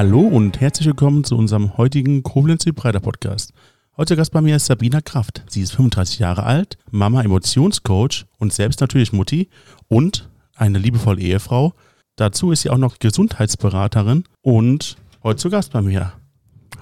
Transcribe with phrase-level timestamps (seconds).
[0.00, 3.52] Hallo und herzlich willkommen zu unserem heutigen Koblenz Breiter Podcast.
[3.98, 5.44] Heute Gast bei mir ist Sabina Kraft.
[5.50, 9.50] Sie ist 35 Jahre alt, Mama Emotionscoach und selbst natürlich Mutti
[9.88, 11.74] und eine liebevolle Ehefrau.
[12.16, 16.14] Dazu ist sie auch noch Gesundheitsberaterin und heute zu Gast bei mir.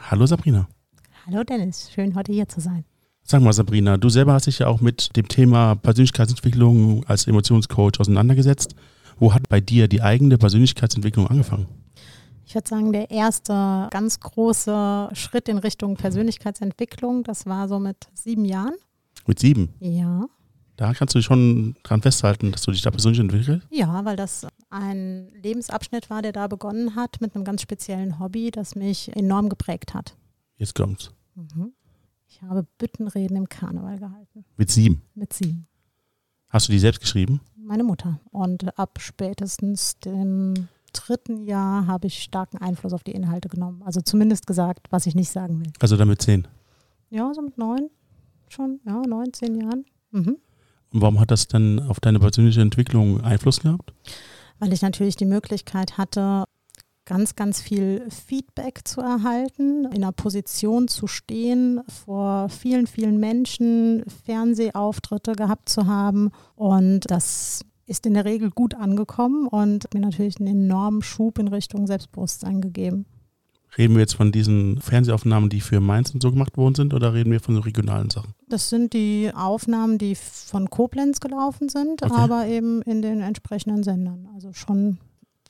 [0.08, 0.68] Hallo Sabrina.
[1.26, 2.84] Hallo Dennis, schön heute hier zu sein.
[3.24, 7.98] Sag mal Sabrina, du selber hast dich ja auch mit dem Thema Persönlichkeitsentwicklung als Emotionscoach
[7.98, 8.76] auseinandergesetzt.
[9.18, 11.66] Wo hat bei dir die eigene Persönlichkeitsentwicklung angefangen?
[12.48, 18.08] Ich würde sagen, der erste ganz große Schritt in Richtung Persönlichkeitsentwicklung, das war so mit
[18.14, 18.72] sieben Jahren.
[19.26, 19.74] Mit sieben?
[19.80, 20.24] Ja.
[20.76, 23.66] Da kannst du dich schon dran festhalten, dass du dich da persönlich entwickelst?
[23.70, 28.50] Ja, weil das ein Lebensabschnitt war, der da begonnen hat mit einem ganz speziellen Hobby,
[28.50, 30.16] das mich enorm geprägt hat.
[30.56, 31.12] Jetzt kommt's.
[31.34, 31.74] Mhm.
[32.28, 34.46] Ich habe Büttenreden im Karneval gehalten.
[34.56, 35.02] Mit sieben?
[35.14, 35.68] Mit sieben.
[36.48, 37.42] Hast du die selbst geschrieben?
[37.56, 38.20] Meine Mutter.
[38.30, 43.82] Und ab spätestens dem dritten Jahr habe ich starken Einfluss auf die Inhalte genommen.
[43.84, 45.72] Also zumindest gesagt, was ich nicht sagen will.
[45.80, 46.46] Also dann mit zehn?
[47.10, 47.90] Ja, so mit neun
[48.52, 49.84] schon, ja, neun, zehn Jahren.
[50.10, 50.38] Mhm.
[50.90, 53.92] Und warum hat das dann auf deine persönliche Entwicklung Einfluss gehabt?
[54.58, 56.44] Weil ich natürlich die Möglichkeit hatte,
[57.04, 64.04] ganz, ganz viel Feedback zu erhalten, in einer Position zu stehen, vor vielen, vielen Menschen
[64.24, 66.30] Fernsehauftritte gehabt zu haben.
[66.54, 71.48] Und das ist in der Regel gut angekommen und mir natürlich einen enormen Schub in
[71.48, 73.06] Richtung Selbstbewusstsein gegeben.
[73.76, 77.12] Reden wir jetzt von diesen Fernsehaufnahmen, die für Mainz und so gemacht worden sind, oder
[77.12, 78.34] reden wir von so regionalen Sachen?
[78.48, 82.14] Das sind die Aufnahmen, die von Koblenz gelaufen sind, okay.
[82.14, 84.28] aber eben in den entsprechenden Sendern.
[84.34, 84.98] Also schon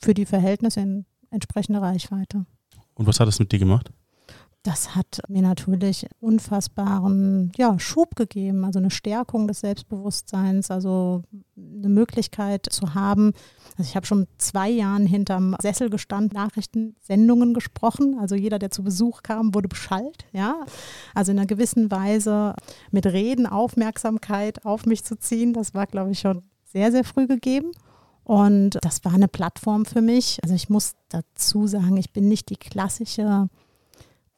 [0.01, 2.45] für die Verhältnisse in entsprechender Reichweite.
[2.93, 3.91] Und was hat das mit dir gemacht?
[4.63, 11.23] Das hat mir natürlich unfassbaren ja, Schub gegeben, also eine Stärkung des Selbstbewusstseins, also
[11.55, 13.31] eine Möglichkeit zu haben.
[13.77, 18.17] Also ich habe schon zwei Jahren hinterm Sessel gestanden, Nachrichtensendungen gesprochen.
[18.19, 20.25] Also jeder, der zu Besuch kam, wurde beschallt.
[20.33, 20.65] Ja?
[21.15, 22.53] Also in einer gewissen Weise
[22.91, 27.27] mit Reden Aufmerksamkeit auf mich zu ziehen, das war, glaube ich, schon sehr, sehr früh
[27.27, 27.71] gegeben.
[28.25, 30.39] Und das war eine Plattform für mich.
[30.43, 33.49] Also ich muss dazu sagen, ich bin nicht die klassische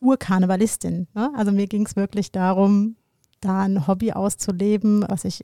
[0.01, 1.07] Urkarnevalistin.
[1.13, 1.31] Ne?
[1.35, 2.95] Also mir ging es wirklich darum,
[3.39, 5.43] da ein Hobby auszuleben, was ich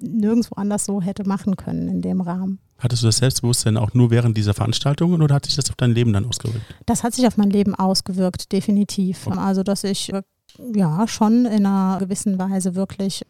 [0.00, 2.58] nirgendwo anders so hätte machen können in dem Rahmen.
[2.78, 5.92] Hattest du das Selbstbewusstsein auch nur während dieser Veranstaltungen oder hat sich das auf dein
[5.92, 6.66] Leben dann ausgewirkt?
[6.84, 9.26] Das hat sich auf mein Leben ausgewirkt, definitiv.
[9.26, 9.38] Okay.
[9.38, 10.12] Also, dass ich
[10.74, 13.24] ja schon in einer gewissen Weise wirklich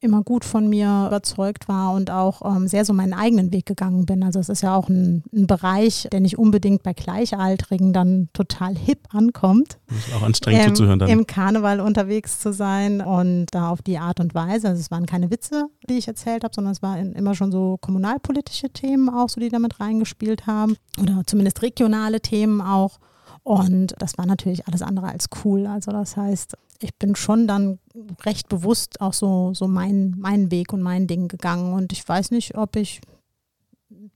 [0.00, 4.06] immer gut von mir überzeugt war und auch ähm, sehr so meinen eigenen Weg gegangen
[4.06, 4.22] bin.
[4.22, 8.74] Also es ist ja auch ein, ein, Bereich, der nicht unbedingt bei Gleichaltrigen dann total
[8.76, 9.78] hip ankommt.
[9.88, 11.08] Ist auch anstrengend ähm, zuzuhören dann.
[11.08, 14.68] Im Karneval unterwegs zu sein und da auf die Art und Weise.
[14.68, 17.76] Also es waren keine Witze, die ich erzählt habe, sondern es waren immer schon so
[17.80, 20.76] kommunalpolitische Themen auch, so die damit reingespielt haben.
[21.00, 22.98] Oder zumindest regionale Themen auch.
[23.42, 25.66] Und das war natürlich alles andere als cool.
[25.66, 27.78] Also das heißt, ich bin schon dann
[28.24, 31.72] recht bewusst auch so, so mein, meinen Weg und mein Ding gegangen.
[31.72, 33.00] Und ich weiß nicht, ob ich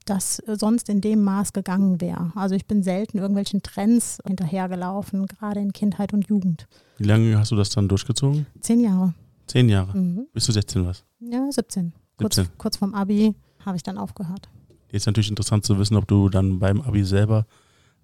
[0.05, 2.31] das sonst in dem Maß gegangen wäre.
[2.35, 6.67] Also ich bin selten irgendwelchen Trends hinterhergelaufen, gerade in Kindheit und Jugend.
[6.97, 8.45] Wie lange hast du das dann durchgezogen?
[8.61, 9.13] Zehn Jahre.
[9.47, 9.97] Zehn Jahre?
[9.97, 10.27] Mhm.
[10.33, 11.03] Bis du 16 was?
[11.19, 11.93] Ja, 17.
[12.19, 12.45] 17.
[12.45, 14.49] Kurz, kurz vorm Abi habe ich dann aufgehört.
[14.87, 17.45] Jetzt ist natürlich interessant zu wissen, ob du dann beim Abi selber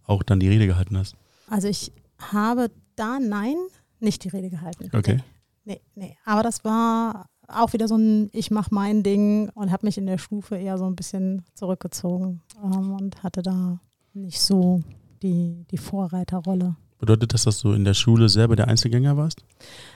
[0.05, 1.15] auch dann die Rede gehalten hast.
[1.47, 3.55] Also ich habe da nein,
[3.99, 4.89] nicht die Rede gehalten.
[4.93, 5.19] Okay.
[5.65, 6.17] Nee, nee.
[6.25, 10.05] Aber das war auch wieder so ein Ich mache mein Ding und habe mich in
[10.05, 13.79] der Stufe eher so ein bisschen zurückgezogen ähm, und hatte da
[14.13, 14.81] nicht so
[15.21, 16.75] die, die Vorreiterrolle.
[16.99, 19.43] Bedeutet das, dass du in der Schule selber der Einzelgänger warst?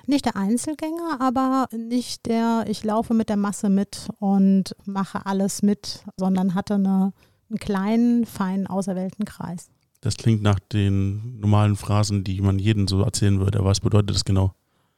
[0.08, 5.62] Nicht der Einzelgänger, aber nicht der, ich laufe mit der Masse mit und mache alles
[5.62, 7.14] mit, sondern hatte eine,
[7.50, 9.70] einen kleinen, feinen, auserwählten Kreis.
[10.06, 13.66] Das klingt nach den normalen Phrasen, die man jedem so erzählen würde.
[13.66, 14.54] Was bedeutet das genau?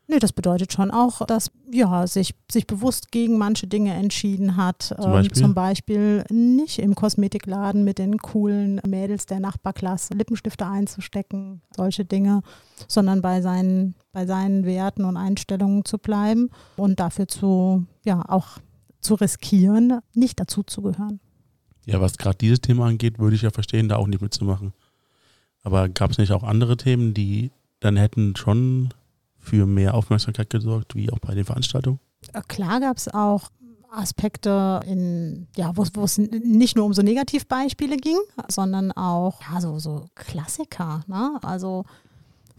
[0.09, 4.93] Nee, das bedeutet schon auch, dass ja, sich, sich bewusst gegen manche Dinge entschieden hat.
[4.99, 5.37] Zum Beispiel?
[5.37, 12.03] Ähm, zum Beispiel nicht im Kosmetikladen mit den coolen Mädels der Nachbarklasse Lippenstifte einzustecken, solche
[12.03, 12.41] Dinge,
[12.89, 18.57] sondern bei seinen, bei seinen Werten und Einstellungen zu bleiben und dafür zu, ja, auch
[18.99, 21.21] zu riskieren, nicht dazu zu gehören.
[21.85, 24.73] Ja, was gerade dieses Thema angeht, würde ich ja verstehen, da auch nicht mitzumachen.
[25.67, 28.93] Aber gab es nicht auch andere Themen, die dann hätten schon
[29.37, 31.99] für mehr Aufmerksamkeit gesorgt, wie auch bei den Veranstaltungen?
[32.47, 33.49] Klar gab es auch
[33.91, 38.15] Aspekte, in, ja, wo es nicht nur um so Negativbeispiele ging,
[38.47, 41.01] sondern auch ja, so, so Klassiker.
[41.05, 41.37] Ne?
[41.41, 41.83] Also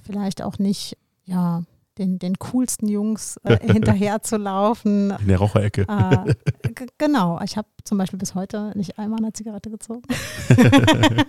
[0.02, 1.62] vielleicht auch nicht, ja,
[1.96, 5.12] den, den coolsten Jungs äh, hinterher zu laufen.
[5.18, 5.86] In der Raucherecke.
[5.88, 6.34] Äh,
[6.98, 7.40] genau.
[7.42, 10.02] Ich habe zum Beispiel bis heute nicht einmal eine Zigarette gezogen.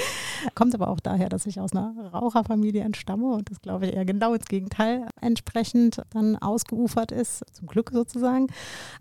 [0.54, 4.04] Kommt aber auch daher, dass ich aus einer Raucherfamilie entstamme und das glaube ich eher
[4.04, 8.48] genau ins Gegenteil entsprechend dann ausgeufert ist, zum Glück sozusagen.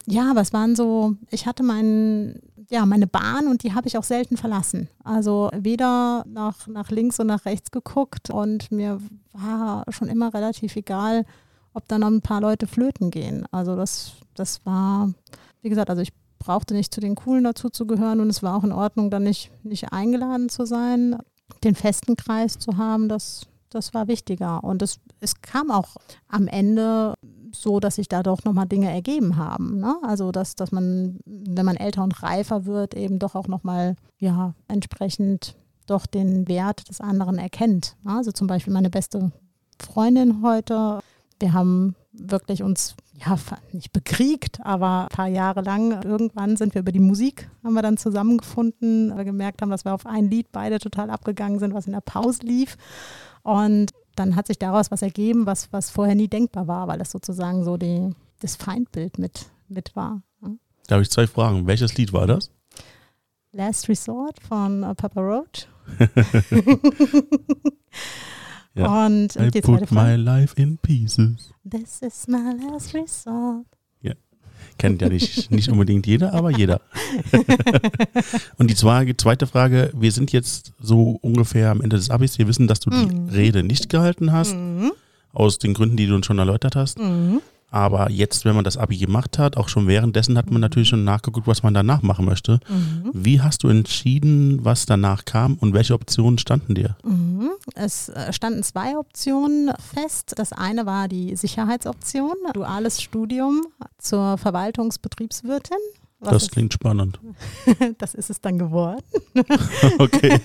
[0.05, 2.39] Ja, aber es waren so, ich hatte meinen,
[2.69, 4.89] ja, meine Bahn und die habe ich auch selten verlassen.
[5.03, 8.99] Also weder nach, nach links und nach rechts geguckt und mir
[9.33, 11.25] war schon immer relativ egal,
[11.73, 13.45] ob da noch ein paar Leute flöten gehen.
[13.51, 15.13] Also das, das war,
[15.61, 18.55] wie gesagt, also ich brauchte nicht zu den Coolen dazu zu gehören und es war
[18.55, 21.17] auch in Ordnung, dann nicht, nicht eingeladen zu sein.
[21.63, 24.63] Den festen Kreis zu haben, das, das war wichtiger.
[24.63, 25.95] Und es, es kam auch
[26.27, 27.13] am Ende
[27.53, 29.79] so, dass sich da doch nochmal Dinge ergeben haben.
[29.79, 29.95] Ne?
[30.03, 34.53] Also, dass, dass man, wenn man älter und reifer wird, eben doch auch nochmal, ja,
[34.67, 35.55] entsprechend
[35.87, 37.95] doch den Wert des anderen erkennt.
[38.03, 38.15] Ne?
[38.15, 39.31] Also zum Beispiel meine beste
[39.79, 40.99] Freundin heute.
[41.39, 43.37] Wir haben wirklich uns, ja,
[43.71, 46.03] nicht bekriegt, aber ein paar Jahre lang.
[46.03, 49.85] Irgendwann sind wir über die Musik, haben wir dann zusammengefunden, weil wir gemerkt haben, dass
[49.85, 52.77] wir auf ein Lied beide total abgegangen sind, was in der Pause lief.
[53.43, 57.11] Und dann hat sich daraus was ergeben, was, was vorher nie denkbar war, weil das
[57.11, 60.21] sozusagen so die, das Feindbild mit, mit war.
[60.89, 61.67] Da habe ich zwei Fragen.
[61.67, 62.49] Welches Lied war das?
[63.51, 65.67] Last Resort von uh, Papa Roach.
[68.75, 69.05] Ja.
[69.05, 70.15] Und I die put my Frage.
[70.17, 71.51] life in pieces.
[71.69, 73.65] This is my last resort.
[74.77, 76.81] Kennt ja nicht, nicht unbedingt jeder, aber jeder.
[78.57, 82.37] Und die zwei- zweite Frage, wir sind jetzt so ungefähr am Ende des Abis.
[82.39, 83.29] Wir wissen, dass du die Mhm.
[83.29, 84.91] Rede nicht gehalten hast, Mhm.
[85.33, 86.99] aus den Gründen, die du uns schon erläutert hast.
[86.99, 87.41] Mhm.
[87.71, 91.03] Aber jetzt, wenn man das Abi gemacht hat, auch schon währenddessen hat man natürlich schon
[91.03, 92.59] nachgeguckt, was man danach machen möchte.
[92.67, 93.11] Mhm.
[93.13, 96.95] Wie hast du entschieden, was danach kam und welche Optionen standen dir?
[97.03, 97.51] Mhm.
[97.75, 100.33] Es äh, standen zwei Optionen fest.
[100.37, 103.61] Das eine war die Sicherheitsoption, duales Studium
[103.97, 105.77] zur Verwaltungsbetriebswirtin.
[106.19, 107.19] Was Das ist, klingt spannend.
[107.97, 109.01] das ist es dann geworden.
[109.99, 110.39] Okay.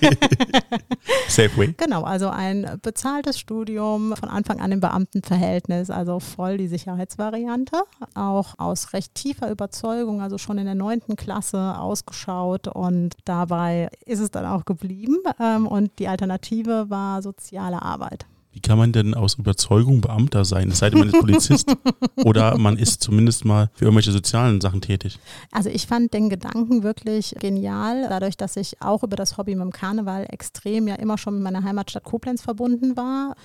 [1.27, 1.73] Safeway.
[1.77, 7.77] Genau, also ein bezahltes Studium von Anfang an im Beamtenverhältnis, also voll die Sicherheitsvariante.
[8.13, 14.19] Auch aus recht tiefer Überzeugung, also schon in der neunten Klasse ausgeschaut und dabei ist
[14.19, 15.17] es dann auch geblieben.
[15.39, 18.25] Ähm, Und die Alternative war soziale Arbeit.
[18.55, 20.69] Wie kann man denn aus Überzeugung Beamter sein?
[20.69, 21.75] Es sei denn, man ist Polizist
[22.23, 25.19] oder man ist zumindest mal für irgendwelche sozialen Sachen tätig.
[25.51, 29.65] Also ich fand den Gedanken wirklich genial, dadurch, dass ich auch über das Hobby mit
[29.65, 33.35] dem Karneval extrem ja immer schon mit meiner Heimatstadt Koblenz verbunden war,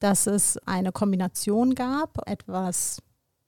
[0.00, 3.02] dass es eine Kombination gab, etwas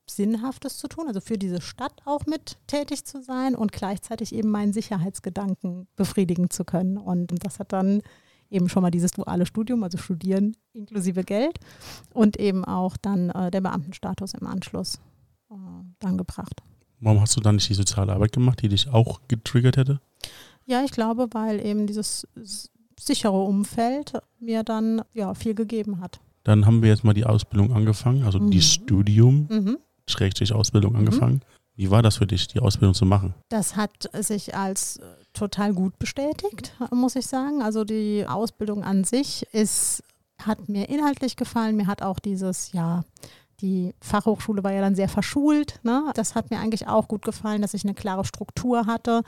[0.06, 4.50] Sinnhaftes zu tun, also für diese Stadt auch mit tätig zu sein und gleichzeitig eben
[4.50, 6.98] meinen Sicherheitsgedanken befriedigen zu können.
[6.98, 8.02] Und das hat dann
[8.50, 11.58] eben schon mal dieses duale Studium, also Studieren inklusive Geld
[12.12, 15.00] und eben auch dann äh, der Beamtenstatus im Anschluss
[15.50, 15.54] äh,
[16.00, 16.62] dann gebracht.
[17.00, 20.00] Warum hast du dann nicht die soziale Arbeit gemacht, die dich auch getriggert hätte?
[20.64, 22.26] Ja, ich glaube, weil eben dieses
[22.98, 26.18] sichere Umfeld mir dann ja viel gegeben hat.
[26.44, 28.62] Dann haben wir jetzt mal die Ausbildung angefangen, also die Mhm.
[28.62, 29.78] Studium, Mhm.
[30.08, 30.98] Schrägstrich Ausbildung Mhm.
[31.76, 33.34] Wie war das für dich, die Ausbildung zu machen?
[33.50, 35.02] Das hat sich als äh,
[35.34, 37.62] total gut bestätigt, muss ich sagen.
[37.62, 40.02] Also die Ausbildung an sich ist,
[40.42, 41.76] hat mir inhaltlich gefallen.
[41.76, 43.04] Mir hat auch dieses, ja,
[43.60, 45.80] die Fachhochschule war ja dann sehr verschult.
[45.82, 46.10] Ne?
[46.14, 49.22] Das hat mir eigentlich auch gut gefallen, dass ich eine klare Struktur hatte.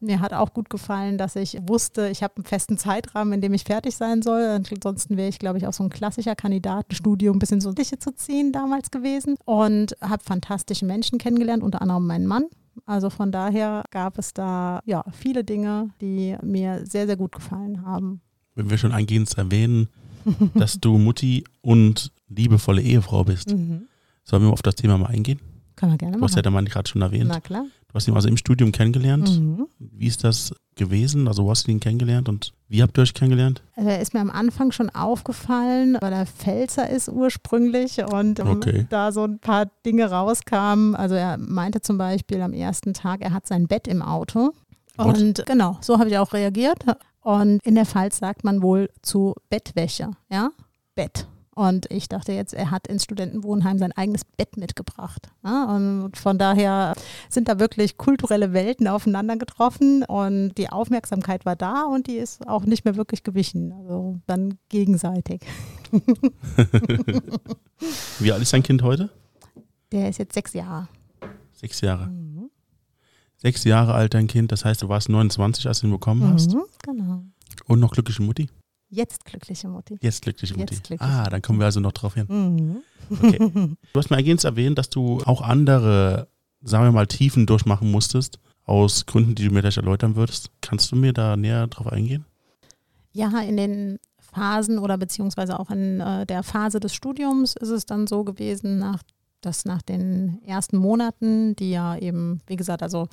[0.00, 3.54] Mir hat auch gut gefallen, dass ich wusste, ich habe einen festen Zeitrahmen, in dem
[3.54, 4.42] ich fertig sein soll.
[4.42, 8.14] Ansonsten wäre ich, glaube ich, auch so ein klassischer Kandidatenstudium ein bisschen so Diche zu
[8.14, 9.36] ziehen damals gewesen.
[9.44, 12.44] Und habe fantastische Menschen kennengelernt, unter anderem meinen Mann.
[12.86, 17.84] Also von daher gab es da ja viele Dinge, die mir sehr, sehr gut gefallen
[17.84, 18.20] haben.
[18.54, 19.88] Wenn wir schon eingehend erwähnen,
[20.54, 23.50] dass du Mutti und liebevolle Ehefrau bist.
[23.54, 23.88] Mhm.
[24.24, 25.40] Sollen wir auf das Thema mal eingehen?
[25.76, 26.42] Können wir gerne Du hast ja machen.
[26.42, 27.26] der Mann gerade schon erwähnt.
[27.28, 27.64] Na klar.
[27.88, 29.38] Du hast ihn also im Studium kennengelernt.
[29.40, 29.66] Mhm.
[29.78, 31.28] Wie ist das gewesen?
[31.28, 33.62] Also wo hast du ihn kennengelernt und wie habt ihr euch kennengelernt?
[33.76, 38.46] Also er ist mir am Anfang schon aufgefallen, weil er Pfälzer ist ursprünglich und ähm,
[38.48, 38.86] Okay.
[38.90, 40.94] da so ein paar Dinge rauskamen.
[40.94, 44.52] Also er meinte zum Beispiel am ersten Tag, er hat sein Bett im Auto.
[44.96, 45.18] What?
[45.18, 46.84] Und genau, so habe ich auch reagiert.
[47.22, 50.50] Und in der Pfalz sagt man wohl zu Bettwäsche, ja,
[50.94, 51.26] Bett.
[51.54, 55.28] Und ich dachte jetzt, er hat ins Studentenwohnheim sein eigenes Bett mitgebracht.
[55.42, 56.94] Und von daher
[57.28, 62.48] sind da wirklich kulturelle Welten aufeinander getroffen und die Aufmerksamkeit war da und die ist
[62.48, 63.72] auch nicht mehr wirklich gewichen.
[63.72, 65.42] Also dann gegenseitig.
[68.18, 69.10] Wie alt ist dein Kind heute?
[69.92, 70.88] Der ist jetzt sechs Jahre.
[71.52, 72.06] Sechs Jahre.
[72.06, 72.50] Mhm.
[73.36, 76.54] Sechs Jahre alt dein Kind, das heißt, du warst 29, als du ihn bekommen hast.
[76.54, 77.24] Mhm, genau.
[77.66, 78.48] Und noch glückliche Mutti?
[78.94, 79.96] Jetzt glückliche Mutti.
[80.02, 80.74] Jetzt glückliche Mutti.
[80.74, 82.26] Jetzt glückliche ah, dann kommen wir also noch drauf hin.
[82.28, 82.82] Mhm.
[83.10, 83.38] Okay.
[83.92, 86.28] Du hast mir eingehend erwähnt, dass du auch andere,
[86.60, 90.50] sagen wir mal, Tiefen durchmachen musstest, aus Gründen, die du mir gleich erläutern würdest.
[90.60, 92.26] Kannst du mir da näher drauf eingehen?
[93.12, 97.86] Ja, in den Phasen oder beziehungsweise auch in äh, der Phase des Studiums ist es
[97.86, 99.02] dann so gewesen, nach,
[99.40, 103.08] dass nach den ersten Monaten, die ja eben, wie gesagt, also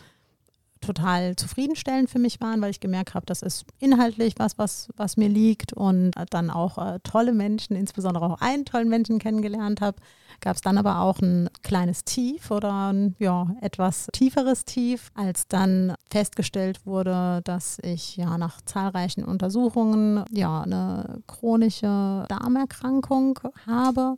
[0.81, 5.17] total zufriedenstellend für mich waren, weil ich gemerkt habe, das ist inhaltlich was, was, was
[5.17, 9.97] mir liegt und dann auch äh, tolle Menschen, insbesondere auch einen tollen Menschen kennengelernt habe,
[10.41, 15.47] gab es dann aber auch ein kleines Tief oder ein ja, etwas tieferes Tief, als
[15.47, 24.15] dann festgestellt wurde, dass ich ja nach zahlreichen Untersuchungen ja eine chronische Darmerkrankung habe.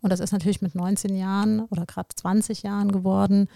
[0.00, 3.48] Und das ist natürlich mit 19 Jahren oder gerade 20 Jahren geworden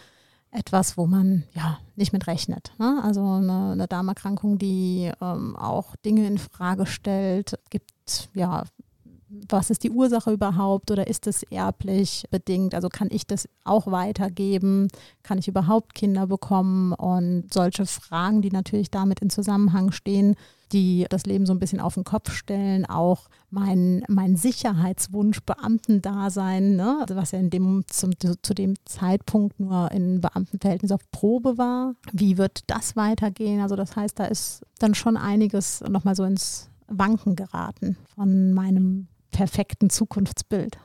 [0.50, 2.72] etwas, wo man ja nicht mit rechnet.
[2.78, 3.00] Ne?
[3.02, 8.64] Also eine, eine, Darmerkrankung, die ähm, auch Dinge in Frage stellt, gibt ja
[9.30, 12.74] was ist die Ursache überhaupt oder ist es erblich bedingt?
[12.74, 14.88] Also kann ich das auch weitergeben?
[15.22, 16.92] Kann ich überhaupt Kinder bekommen?
[16.92, 20.34] Und solche Fragen, die natürlich damit in Zusammenhang stehen,
[20.72, 26.76] die das Leben so ein bisschen auf den Kopf stellen, auch mein, mein Sicherheitswunsch, Beamtendasein,
[26.76, 26.98] ne?
[27.00, 31.94] also was ja in dem, zum, zu dem Zeitpunkt nur in Beamtenverhältnis auf Probe war.
[32.12, 33.60] Wie wird das weitergehen?
[33.60, 39.08] Also das heißt, da ist dann schon einiges nochmal so ins Wanken geraten von meinem
[39.38, 40.78] perfekten Zukunftsbild.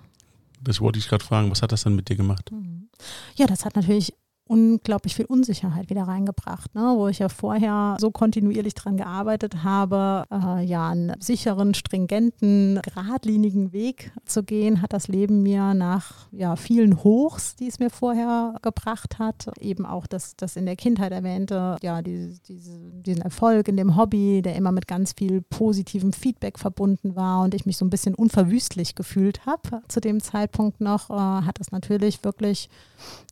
[0.62, 1.50] Das wollte ich gerade fragen.
[1.50, 2.52] Was hat das dann mit dir gemacht?
[2.52, 2.88] Mhm.
[3.36, 4.14] Ja, das hat natürlich
[4.46, 6.94] unglaublich viel Unsicherheit wieder reingebracht, ne?
[6.96, 13.72] wo ich ja vorher so kontinuierlich dran gearbeitet habe, äh, ja, einen sicheren, stringenten, geradlinigen
[13.72, 18.56] Weg zu gehen, hat das Leben mir nach ja, vielen Hochs, die es mir vorher
[18.62, 23.70] gebracht hat, eben auch das, das in der Kindheit erwähnte, ja, diese, diese, diesen Erfolg
[23.70, 27.78] in dem Hobby, der immer mit ganz viel positivem Feedback verbunden war und ich mich
[27.78, 32.70] so ein bisschen unverwüstlich gefühlt habe zu dem Zeitpunkt noch, äh, hat das natürlich wirklich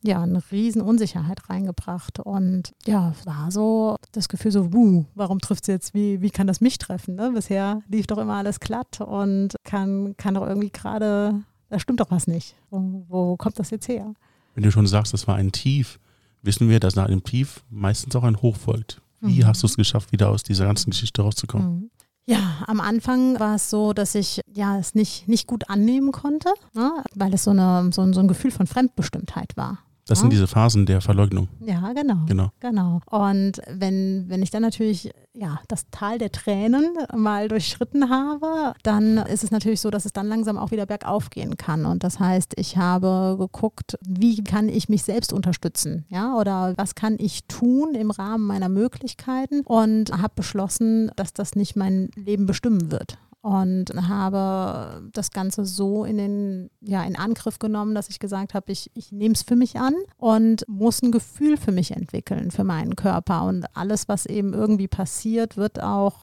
[0.02, 1.01] ja, eine riesen Unsicherheit
[1.48, 2.20] reingebracht.
[2.20, 6.30] Und ja, es war so das Gefühl so, wuh, warum trifft es jetzt, wie, wie
[6.30, 7.14] kann das mich treffen?
[7.14, 7.32] Ne?
[7.34, 12.10] Bisher lief doch immer alles glatt und kann, kann doch irgendwie gerade, da stimmt doch
[12.10, 12.54] was nicht.
[12.70, 14.14] Wo, wo kommt das jetzt her?
[14.54, 15.98] Wenn du schon sagst, das war ein Tief,
[16.42, 19.00] wissen wir, dass nach einem Tief meistens auch ein Hoch folgt.
[19.20, 19.46] Wie mhm.
[19.46, 21.74] hast du es geschafft, wieder aus dieser ganzen Geschichte rauszukommen?
[21.74, 21.90] Mhm.
[22.26, 26.52] Ja, am Anfang war es so, dass ich ja es nicht, nicht gut annehmen konnte,
[26.72, 29.78] ne, weil es so, eine, so, so ein Gefühl von Fremdbestimmtheit war.
[30.06, 31.48] Das sind diese Phasen der Verleugnung.
[31.60, 32.26] Ja, genau.
[32.26, 32.50] Genau.
[32.60, 33.00] genau.
[33.06, 39.18] Und wenn, wenn ich dann natürlich ja, das Tal der Tränen mal durchschritten habe, dann
[39.18, 41.86] ist es natürlich so, dass es dann langsam auch wieder bergauf gehen kann.
[41.86, 46.04] Und das heißt, ich habe geguckt, wie kann ich mich selbst unterstützen?
[46.08, 49.60] Ja, oder was kann ich tun im Rahmen meiner Möglichkeiten?
[49.64, 56.04] Und habe beschlossen, dass das nicht mein Leben bestimmen wird und habe das Ganze so
[56.04, 59.56] in den ja in Angriff genommen, dass ich gesagt habe, ich, ich nehme es für
[59.56, 64.26] mich an und muss ein Gefühl für mich entwickeln, für meinen Körper und alles, was
[64.26, 66.22] eben irgendwie passiert, wird auch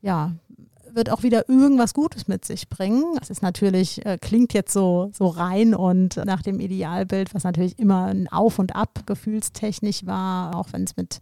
[0.00, 0.32] ja
[0.96, 3.04] wird auch wieder irgendwas Gutes mit sich bringen.
[3.18, 7.78] Das ist natürlich, äh, klingt jetzt so, so rein und nach dem Idealbild, was natürlich
[7.78, 11.20] immer ein Auf und Ab gefühlstechnisch war, auch wenn es mit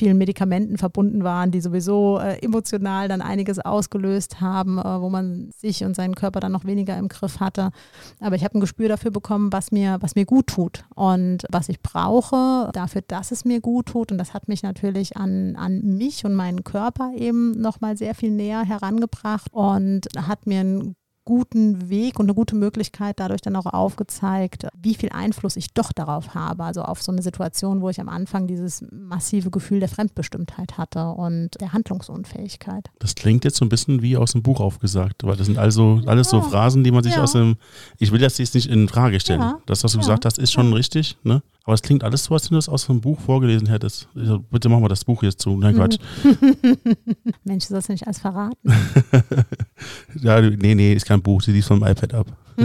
[0.00, 5.50] vielen Medikamenten verbunden waren, die sowieso äh, emotional dann einiges ausgelöst haben, äh, wo man
[5.54, 7.70] sich und seinen Körper dann noch weniger im Griff hatte.
[8.18, 11.68] Aber ich habe ein Gespür dafür bekommen, was mir, was mir gut tut und was
[11.68, 14.10] ich brauche dafür, dass es mir gut tut.
[14.10, 18.30] Und das hat mich natürlich an, an mich und meinen Körper eben nochmal sehr viel
[18.30, 23.66] näher herangebracht und hat mir ein guten Weg und eine gute Möglichkeit dadurch dann auch
[23.66, 26.64] aufgezeigt, wie viel Einfluss ich doch darauf habe.
[26.64, 31.08] Also auf so eine Situation, wo ich am Anfang dieses massive Gefühl der Fremdbestimmtheit hatte
[31.10, 32.90] und der Handlungsunfähigkeit.
[32.98, 36.00] Das klingt jetzt so ein bisschen wie aus dem Buch aufgesagt, weil das sind also
[36.06, 36.42] alles ja.
[36.42, 37.22] so Phrasen, die man sich ja.
[37.22, 37.56] aus dem,
[37.98, 39.40] ich will das jetzt nicht in Frage stellen.
[39.40, 39.58] Ja.
[39.66, 41.42] Das, was du gesagt hast, ist schon richtig, ne?
[41.70, 44.08] Aber es klingt alles so, als wenn du das aus einem Buch vorgelesen hättest.
[44.50, 45.56] Bitte machen wir das Buch jetzt zu.
[45.56, 45.98] Nein, Quatsch.
[47.44, 48.56] Mensch, du sollst nicht alles verraten.
[50.20, 51.40] ja, nee, nee, ist kein Buch.
[51.42, 52.26] Sie liest vom iPad ab.
[52.56, 52.64] Wie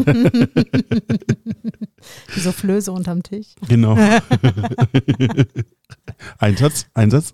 [2.40, 3.50] so Flöße unterm Tisch.
[3.70, 3.96] Genau.
[6.40, 7.32] Einsatz, Einsatz.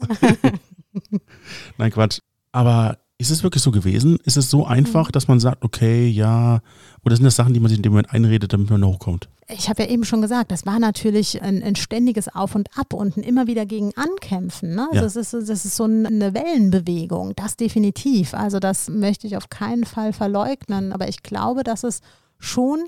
[1.78, 2.20] Nein, Quatsch.
[2.52, 4.18] Aber ist es wirklich so gewesen?
[4.26, 6.60] Ist es so einfach, dass man sagt, okay, ja,
[7.06, 9.30] oder sind das Sachen, die man sich in dem Moment einredet, damit man hochkommt?
[9.54, 12.94] Ich habe ja eben schon gesagt, das war natürlich ein, ein, ständiges Auf und Ab
[12.94, 14.76] und ein immer wieder gegen Ankämpfen.
[14.76, 14.88] Ne?
[14.92, 15.02] Also ja.
[15.02, 18.34] das, ist, das ist so eine Wellenbewegung, das definitiv.
[18.34, 22.02] Also das möchte ich auf keinen Fall verleugnen, aber ich glaube, dass es
[22.40, 22.86] schon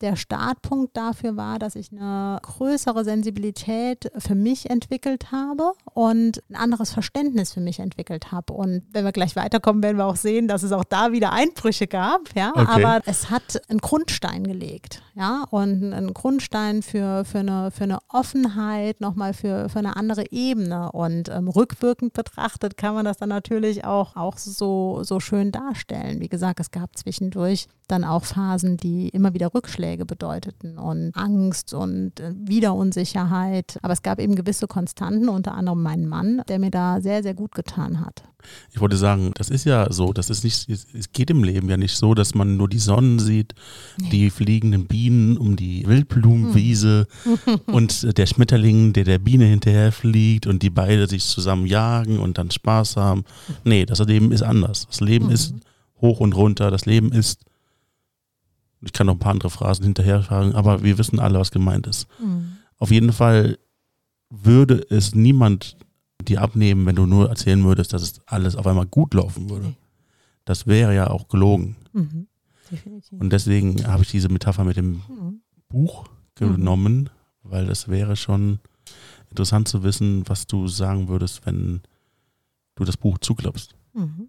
[0.00, 6.56] der Startpunkt dafür war, dass ich eine größere Sensibilität für mich entwickelt habe und ein
[6.56, 8.52] anderes Verständnis für mich entwickelt habe.
[8.52, 11.86] Und wenn wir gleich weiterkommen, werden wir auch sehen, dass es auch da wieder Einbrüche
[11.86, 12.20] gab.
[12.34, 12.66] Ja, okay.
[12.84, 15.02] aber es hat einen Grundstein gelegt.
[15.14, 20.30] Ja, und einen Grundstein für, für, eine, für eine Offenheit, nochmal für, für eine andere
[20.30, 20.92] Ebene.
[20.92, 26.20] Und ähm, rückwirkend betrachtet kann man das dann natürlich auch, auch so, so schön darstellen.
[26.20, 31.74] Wie gesagt, es gab zwischendurch dann auch Phasen, die immer wieder Rückschläge bedeuteten und Angst
[31.74, 33.78] und äh, Wiederunsicherheit.
[33.82, 37.34] Aber es gab eben gewisse Konstanten, unter anderem meinen Mann, der mir da sehr, sehr
[37.34, 38.24] gut getan hat.
[38.72, 41.76] Ich wollte sagen, das ist ja so, das ist nicht, es geht im Leben ja
[41.76, 43.54] nicht so, dass man nur die Sonnen sieht,
[44.12, 47.60] die fliegenden Bienen um die Wildblumenwiese hm.
[47.66, 52.50] und der Schmetterling, der der Biene hinterherfliegt und die beide sich zusammen jagen und dann
[52.50, 53.24] Spaß haben.
[53.64, 54.86] Nee, das Leben ist anders.
[54.86, 55.32] Das Leben mhm.
[55.32, 55.54] ist
[56.00, 57.45] hoch und runter, das Leben ist
[58.82, 61.86] ich kann noch ein paar andere Phrasen hinterher fragen, aber wir wissen alle, was gemeint
[61.86, 62.06] ist.
[62.20, 62.56] Mhm.
[62.78, 63.58] Auf jeden Fall
[64.30, 65.76] würde es niemand
[66.22, 69.74] dir abnehmen, wenn du nur erzählen würdest, dass es alles auf einmal gut laufen würde.
[70.44, 71.76] Das wäre ja auch gelogen.
[71.92, 72.26] Mhm.
[73.12, 75.40] Und deswegen habe ich diese Metapher mit dem mhm.
[75.68, 77.08] Buch genommen, mhm.
[77.42, 78.58] weil das wäre schon
[79.30, 81.80] interessant zu wissen, was du sagen würdest, wenn
[82.74, 83.74] du das Buch zuklappst.
[83.94, 84.28] Mhm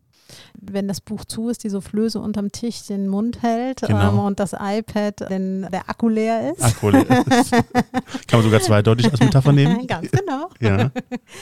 [0.59, 4.09] wenn das Buch zu ist, die Soufflöse unterm Tisch den Mund hält genau.
[4.09, 6.63] ähm, und das iPad, wenn der Akku leer ist.
[6.63, 7.51] Akku leer ist.
[8.27, 9.87] Kann man sogar zweideutig als Metapher nehmen.
[9.87, 10.49] Ganz genau.
[10.59, 10.91] Ja.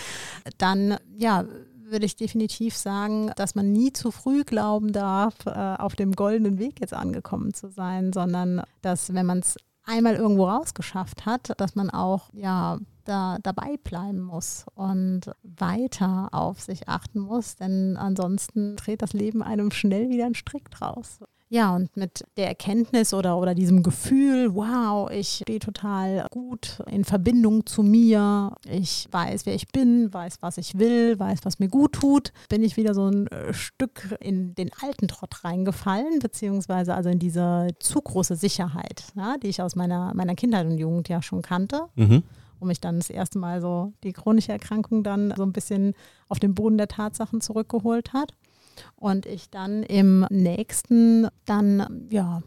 [0.58, 1.46] Dann, ja,
[1.88, 6.58] würde ich definitiv sagen, dass man nie zu früh glauben darf, äh, auf dem goldenen
[6.58, 11.76] Weg jetzt angekommen zu sein, sondern dass, wenn man es einmal irgendwo rausgeschafft hat, dass
[11.76, 18.76] man auch ja da dabei bleiben muss und weiter auf sich achten muss, denn ansonsten
[18.76, 21.20] dreht das Leben einem schnell wieder einen Strick draus.
[21.50, 27.06] Ja, und mit der Erkenntnis oder, oder diesem Gefühl, wow, ich stehe total gut in
[27.06, 31.68] Verbindung zu mir, ich weiß, wer ich bin, weiß, was ich will, weiß, was mir
[31.68, 36.96] gut tut, bin ich wieder so ein äh, Stück in den alten Trott reingefallen, beziehungsweise
[36.96, 41.10] also in diese zu große Sicherheit, ja, die ich aus meiner, meiner Kindheit und Jugend
[41.10, 41.86] ja schon kannte.
[41.96, 42.24] Mhm
[42.60, 45.94] wo mich dann das erste Mal so die chronische Erkrankung dann so ein bisschen
[46.30, 48.32] auf den Boden der Tatsachen zurückgeholt hat.
[48.96, 52.42] Und ich dann im nächsten dann, ja,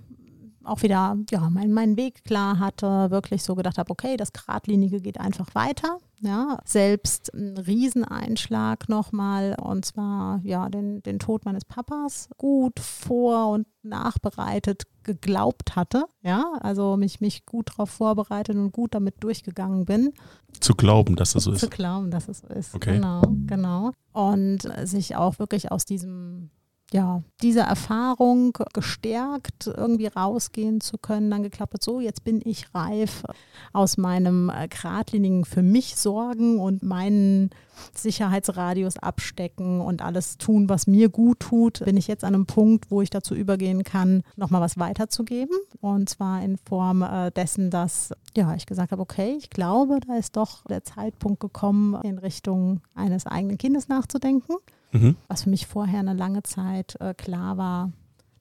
[0.65, 5.01] auch wieder ja, meinen mein Weg klar hatte, wirklich so gedacht habe, okay, das Gradlinige
[5.01, 5.99] geht einfach weiter.
[6.21, 13.51] Ja, selbst ein Rieseneinschlag nochmal und zwar ja den, den Tod meines Papas gut vor
[13.51, 16.05] und nachbereitet geglaubt hatte.
[16.23, 20.13] Ja, also mich, mich gut darauf vorbereitet und gut damit durchgegangen bin.
[20.61, 21.61] Zu glauben, dass das so ist.
[21.61, 22.75] Zu glauben, dass es so ist.
[22.75, 22.95] Okay.
[22.95, 23.93] Genau, genau.
[24.13, 26.51] Und sich auch wirklich aus diesem
[26.93, 33.25] ja, diese Erfahrung gestärkt, irgendwie rausgehen zu können, dann geklappt, so, jetzt bin ich reif
[33.73, 37.51] aus meinem äh, geradlinigen für mich sorgen und meinen
[37.95, 42.91] Sicherheitsradius abstecken und alles tun, was mir gut tut, bin ich jetzt an einem Punkt,
[42.91, 45.57] wo ich dazu übergehen kann, nochmal was weiterzugeben.
[45.81, 50.17] Und zwar in Form äh, dessen, dass ja, ich gesagt habe, okay, ich glaube, da
[50.17, 54.55] ist doch der Zeitpunkt gekommen, in Richtung eines eigenen Kindes nachzudenken.
[54.93, 55.17] Mhm.
[55.29, 57.93] Was für mich vorher eine lange Zeit äh, klar war,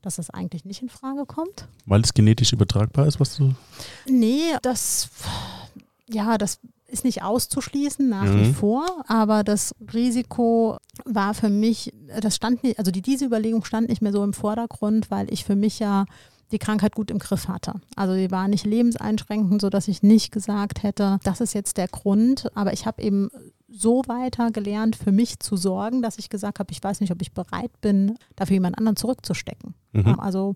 [0.02, 1.68] dass das eigentlich nicht in Frage kommt.
[1.86, 3.54] Weil es genetisch übertragbar ist, was du.
[4.08, 5.10] Nee, das,
[6.10, 8.42] ja, das ist nicht auszuschließen nach mhm.
[8.42, 13.66] wie vor, aber das Risiko war für mich, das stand nicht, also die, diese Überlegung
[13.66, 16.06] stand nicht mehr so im Vordergrund, weil ich für mich ja
[16.52, 17.74] die Krankheit gut im Griff hatte.
[17.98, 22.50] Also sie war nicht lebenseinschränkend, sodass ich nicht gesagt hätte, das ist jetzt der Grund,
[22.56, 23.30] aber ich habe eben
[23.68, 27.22] so weiter gelernt, für mich zu sorgen, dass ich gesagt habe, ich weiß nicht, ob
[27.22, 29.74] ich bereit bin, dafür jemand anderen zurückzustecken.
[29.92, 30.20] Mhm.
[30.20, 30.56] Also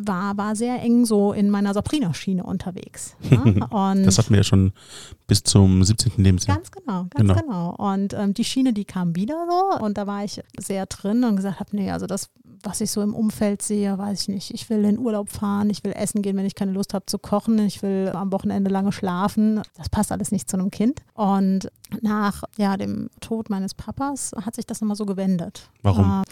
[0.00, 3.16] war, war sehr eng so in meiner Sabrina-Schiene unterwegs.
[3.70, 4.72] Und das hatten wir ja schon
[5.26, 6.12] bis zum 17.
[6.16, 6.56] Lebensjahr.
[6.56, 7.40] Ganz genau, ganz genau.
[7.40, 7.92] genau.
[7.92, 11.36] Und ähm, die Schiene, die kam wieder so und da war ich sehr drin und
[11.36, 12.30] gesagt habe, nee, also das
[12.64, 14.50] was ich so im Umfeld sehe, weiß ich nicht.
[14.52, 17.18] Ich will in Urlaub fahren, ich will essen gehen, wenn ich keine Lust habe zu
[17.18, 19.62] kochen, ich will am Wochenende lange schlafen.
[19.76, 21.02] Das passt alles nicht zu einem Kind.
[21.14, 25.68] Und nach ja, dem Tod meines Papas hat sich das nochmal so gewendet.
[25.82, 26.22] Warum?
[26.22, 26.24] Äh,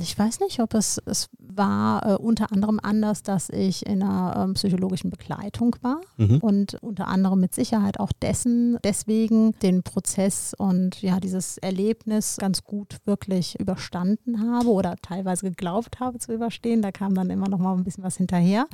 [0.00, 4.44] ich weiß nicht, ob es, es war äh, unter anderem anders, dass ich in einer
[4.44, 6.38] ähm, psychologischen Begleitung war mhm.
[6.38, 12.64] und unter anderem mit Sicherheit auch dessen, deswegen den Prozess und ja, dieses Erlebnis ganz
[12.64, 16.82] gut wirklich überstanden habe oder teilweise geglaubt habe zu überstehen.
[16.82, 18.66] Da kam dann immer noch mal ein bisschen was hinterher.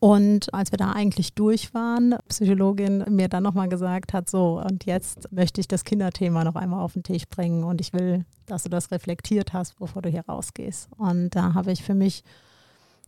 [0.00, 4.84] Und als wir da eigentlich durch waren, Psychologin mir dann nochmal gesagt hat, so, und
[4.84, 8.64] jetzt möchte ich das Kinderthema noch einmal auf den Tisch bringen und ich will, dass
[8.64, 10.88] du das reflektiert hast, bevor du hier rausgehst.
[10.96, 12.24] Und da habe ich für mich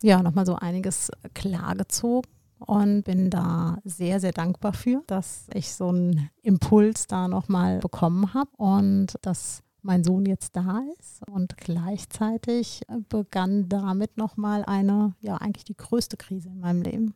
[0.02, 5.88] ja nochmal so einiges klargezogen und bin da sehr, sehr dankbar für, dass ich so
[5.88, 11.22] einen Impuls da nochmal bekommen habe und dass mein Sohn jetzt da ist.
[11.28, 17.14] Und gleichzeitig begann damit nochmal eine, ja, eigentlich die größte Krise in meinem Leben.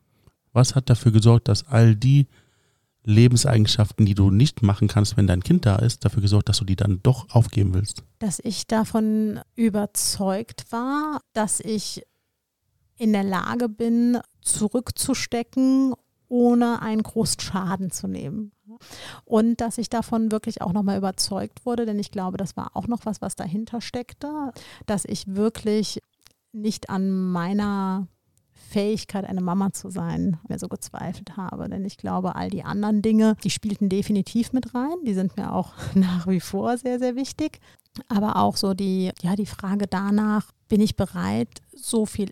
[0.53, 2.27] Was hat dafür gesorgt, dass all die
[3.03, 6.65] Lebenseigenschaften, die du nicht machen kannst, wenn dein Kind da ist, dafür gesorgt, dass du
[6.65, 8.03] die dann doch aufgeben willst?
[8.19, 12.03] Dass ich davon überzeugt war, dass ich
[12.97, 15.93] in der Lage bin, zurückzustecken,
[16.29, 18.51] ohne einen großen Schaden zu nehmen.
[19.25, 22.87] Und dass ich davon wirklich auch nochmal überzeugt wurde, denn ich glaube, das war auch
[22.87, 24.53] noch was, was dahinter steckte,
[24.85, 26.01] dass ich wirklich
[26.53, 28.07] nicht an meiner
[28.53, 31.67] Fähigkeit, eine Mama zu sein, mir so gezweifelt habe.
[31.69, 34.95] Denn ich glaube, all die anderen Dinge, die spielten definitiv mit rein.
[35.05, 37.59] Die sind mir auch nach wie vor sehr, sehr wichtig.
[38.07, 42.29] Aber auch so die, ja, die Frage danach, bin ich bereit, so viel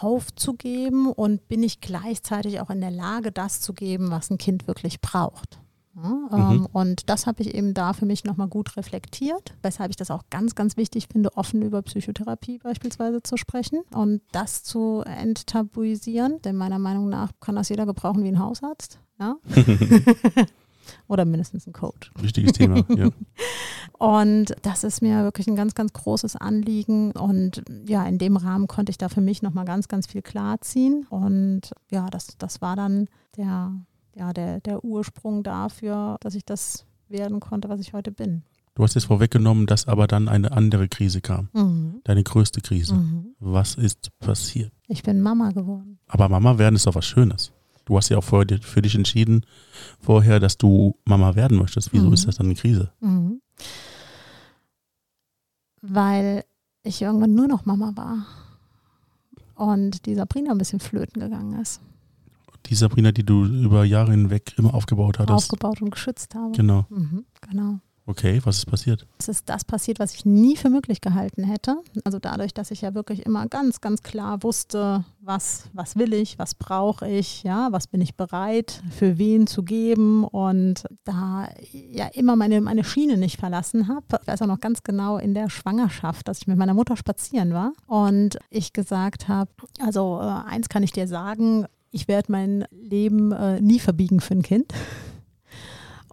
[0.00, 4.66] aufzugeben und bin ich gleichzeitig auch in der Lage, das zu geben, was ein Kind
[4.66, 5.60] wirklich braucht.
[6.02, 6.66] Ja, ähm, mhm.
[6.72, 10.22] Und das habe ich eben da für mich nochmal gut reflektiert, weshalb ich das auch
[10.30, 16.40] ganz, ganz wichtig finde, offen über Psychotherapie beispielsweise zu sprechen und das zu enttabuisieren.
[16.42, 19.00] Denn meiner Meinung nach kann das jeder gebrauchen wie ein Hausarzt.
[19.18, 19.36] Ja?
[21.08, 22.10] Oder mindestens ein Coach.
[22.20, 23.08] Wichtiges Thema, ja.
[23.98, 27.12] Und das ist mir wirklich ein ganz, ganz großes Anliegen.
[27.12, 31.06] Und ja, in dem Rahmen konnte ich da für mich nochmal ganz, ganz viel klarziehen.
[31.10, 33.72] Und ja, das, das war dann der,
[34.14, 38.42] ja, der, der Ursprung dafür, dass ich das werden konnte, was ich heute bin.
[38.76, 41.48] Du hast jetzt vorweggenommen, dass aber dann eine andere Krise kam.
[41.52, 42.00] Mhm.
[42.04, 42.94] Deine größte Krise.
[42.94, 43.34] Mhm.
[43.40, 44.72] Was ist passiert?
[44.86, 45.98] Ich bin Mama geworden.
[46.06, 47.50] Aber Mama werden ist doch was Schönes.
[47.86, 49.44] Du hast ja auch für, für dich entschieden
[49.98, 51.92] vorher, dass du Mama werden möchtest.
[51.92, 52.12] Wieso mhm.
[52.12, 52.92] ist das dann eine Krise?
[55.80, 56.44] Weil
[56.82, 58.26] ich irgendwann nur noch Mama war
[59.54, 61.80] und die Sabrina ein bisschen flöten gegangen ist.
[62.66, 65.34] Die Sabrina, die du über Jahre hinweg immer aufgebaut hattest.
[65.34, 66.52] Aufgebaut und geschützt habe.
[66.52, 66.86] Genau.
[66.90, 67.80] Mhm, genau.
[68.08, 69.06] Okay, was ist passiert?
[69.18, 71.76] Es ist das passiert, was ich nie für möglich gehalten hätte.
[72.04, 76.38] Also dadurch, dass ich ja wirklich immer ganz, ganz klar wusste, was, was will ich,
[76.38, 82.06] was brauche ich, ja, was bin ich bereit, für wen zu geben und da ja
[82.06, 84.06] immer meine, meine Schiene nicht verlassen habe.
[84.22, 87.52] Ich weiß auch noch ganz genau in der Schwangerschaft, dass ich mit meiner Mutter spazieren
[87.52, 89.50] war und ich gesagt habe,
[89.84, 94.32] also äh, eins kann ich dir sagen, ich werde mein Leben äh, nie verbiegen für
[94.32, 94.72] ein Kind.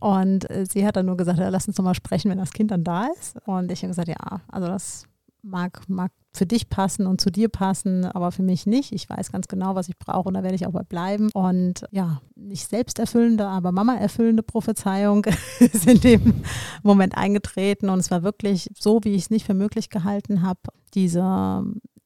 [0.06, 2.54] Und äh, sie hat dann nur gesagt, ja, lass uns doch mal sprechen, wenn das
[2.54, 3.38] Kind dann da ist.
[3.48, 5.06] Und ich habe gesagt, ja, also das
[5.42, 8.92] mag, mag für dich passen und zu dir passen, aber für mich nicht.
[8.92, 11.32] Ich weiß ganz genau, was ich brauche und da werde ich auch bei bleiben.
[11.34, 15.26] Und ja, nicht selbsterfüllende, aber Mama erfüllende Prophezeiung
[15.60, 16.44] ist in dem
[16.84, 20.60] Moment eingetreten und es war wirklich so, wie ich es nicht für möglich gehalten habe,
[20.94, 21.64] diese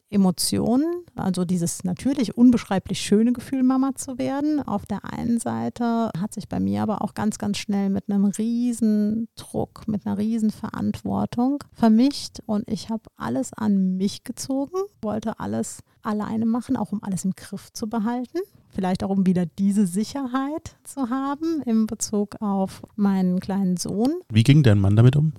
[0.09, 4.61] Emotionen, also dieses natürlich unbeschreiblich schöne Gefühl, Mama zu werden.
[4.61, 8.25] Auf der einen Seite hat sich bei mir aber auch ganz, ganz schnell mit einem
[8.25, 15.39] riesen Druck, mit einer riesen Verantwortung vermischt und ich habe alles an mich gezogen, wollte
[15.39, 18.39] alles alleine machen, auch um alles im Griff zu behalten.
[18.69, 24.13] Vielleicht auch um wieder diese Sicherheit zu haben in Bezug auf meinen kleinen Sohn.
[24.31, 25.33] Wie ging dein Mann damit um?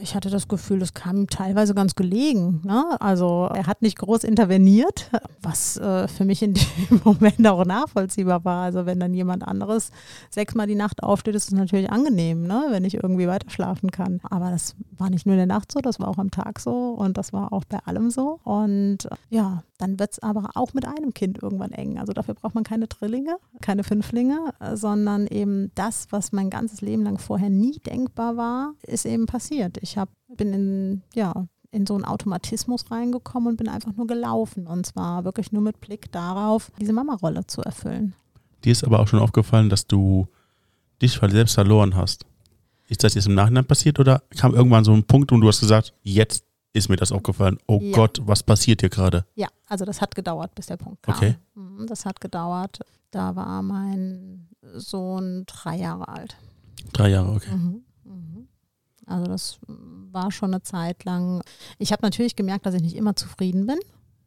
[0.00, 2.62] Ich hatte das Gefühl, das kam ihm teilweise ganz gelegen.
[2.64, 2.96] Ne?
[3.00, 5.10] Also er hat nicht groß interveniert,
[5.42, 6.54] was äh, für mich in
[6.90, 8.64] dem Moment auch nachvollziehbar war.
[8.64, 9.90] Also wenn dann jemand anderes
[10.30, 12.66] sechsmal die Nacht aufsteht, ist es natürlich angenehm, ne?
[12.70, 14.20] wenn ich irgendwie weiter schlafen kann.
[14.22, 16.90] Aber das war nicht nur in der Nacht so, das war auch am Tag so
[16.90, 18.40] und das war auch bei allem so.
[18.44, 21.98] Und äh, ja, dann wird es aber auch mit einem Kind irgendwann eng.
[21.98, 27.02] Also dafür braucht man keine Drillinge, keine Fünflinge, sondern eben das, was mein ganzes Leben
[27.02, 29.57] lang vorher nie denkbar war, ist eben passiert.
[29.80, 34.66] Ich hab, bin in, ja, in so einen Automatismus reingekommen und bin einfach nur gelaufen.
[34.66, 38.14] Und zwar wirklich nur mit Blick darauf, diese Mama-Rolle zu erfüllen.
[38.64, 40.26] Dir ist aber auch schon aufgefallen, dass du
[41.00, 42.24] dich selbst verloren hast.
[42.88, 45.60] Ist das jetzt im Nachhinein passiert oder kam irgendwann so ein Punkt und du hast
[45.60, 47.58] gesagt, jetzt ist mir das aufgefallen.
[47.66, 47.92] Oh ja.
[47.92, 49.26] Gott, was passiert hier gerade?
[49.34, 51.14] Ja, also das hat gedauert, bis der Punkt kam.
[51.14, 51.36] Okay.
[51.54, 52.80] Mhm, das hat gedauert.
[53.10, 56.36] Da war mein Sohn drei Jahre alt.
[56.92, 57.54] Drei Jahre, okay.
[57.54, 57.82] Mhm.
[59.08, 61.42] Also das war schon eine Zeit lang.
[61.78, 63.78] Ich habe natürlich gemerkt, dass ich nicht immer zufrieden bin.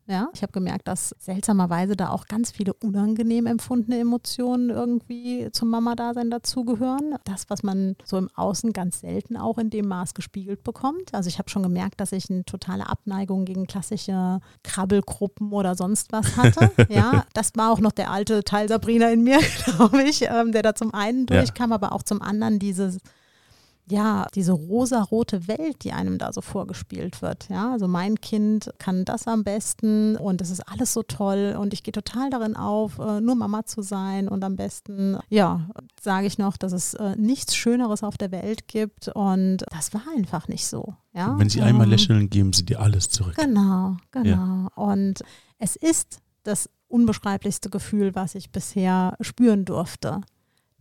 [0.07, 5.69] Ja, ich habe gemerkt, dass seltsamerweise da auch ganz viele unangenehm empfundene Emotionen irgendwie zum
[5.69, 7.15] Mama-Dasein dazugehören.
[7.23, 11.13] Das, was man so im Außen ganz selten auch in dem Maß gespiegelt bekommt.
[11.13, 16.11] Also ich habe schon gemerkt, dass ich eine totale Abneigung gegen klassische Krabbelgruppen oder sonst
[16.11, 16.71] was hatte.
[16.89, 20.63] ja, das war auch noch der alte Teil Sabrina in mir, glaube ich, ähm, der
[20.63, 21.75] da zum einen durchkam, ja.
[21.75, 22.97] aber auch zum anderen dieses
[23.89, 27.49] ja, diese rosarote Welt, die einem da so vorgespielt wird.
[27.49, 31.73] Ja, also mein Kind kann das am besten und es ist alles so toll und
[31.73, 35.69] ich gehe total darin auf, äh, nur Mama zu sein und am besten, ja,
[36.01, 40.03] sage ich noch, dass es äh, nichts Schöneres auf der Welt gibt und das war
[40.15, 40.95] einfach nicht so.
[41.13, 41.37] Ja?
[41.37, 43.35] Wenn sie einmal ähm, lächeln, geben sie dir alles zurück.
[43.35, 44.29] Genau, genau.
[44.29, 44.67] Ja.
[44.75, 45.21] Und
[45.57, 50.21] es ist das unbeschreiblichste Gefühl, was ich bisher spüren durfte.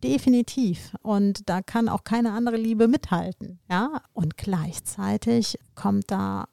[0.03, 0.97] Definitiv.
[1.03, 3.59] Und da kann auch keine andere Liebe mithalten.
[3.71, 4.03] Ja.
[4.13, 6.47] Und gleichzeitig kommt da,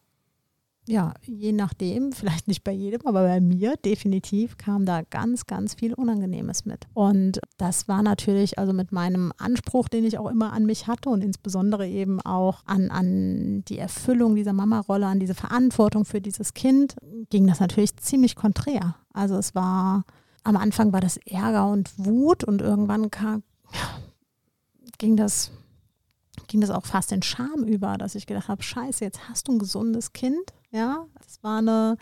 [0.86, 5.76] ja, je nachdem, vielleicht nicht bei jedem, aber bei mir definitiv kam da ganz, ganz
[5.76, 6.88] viel Unangenehmes mit.
[6.94, 11.10] Und das war natürlich also mit meinem Anspruch, den ich auch immer an mich hatte
[11.10, 16.54] und insbesondere eben auch an, an die Erfüllung dieser Mama-Rolle, an diese Verantwortung für dieses
[16.54, 16.96] Kind,
[17.30, 18.96] ging das natürlich ziemlich konträr.
[19.14, 20.04] Also es war
[20.48, 23.44] am Anfang war das Ärger und Wut und irgendwann kam,
[24.98, 25.52] ging das
[26.48, 29.54] ging das auch fast in Scham über, dass ich gedacht habe, scheiße, jetzt hast du
[29.54, 30.54] ein gesundes Kind.
[30.72, 31.98] Ja, das war eine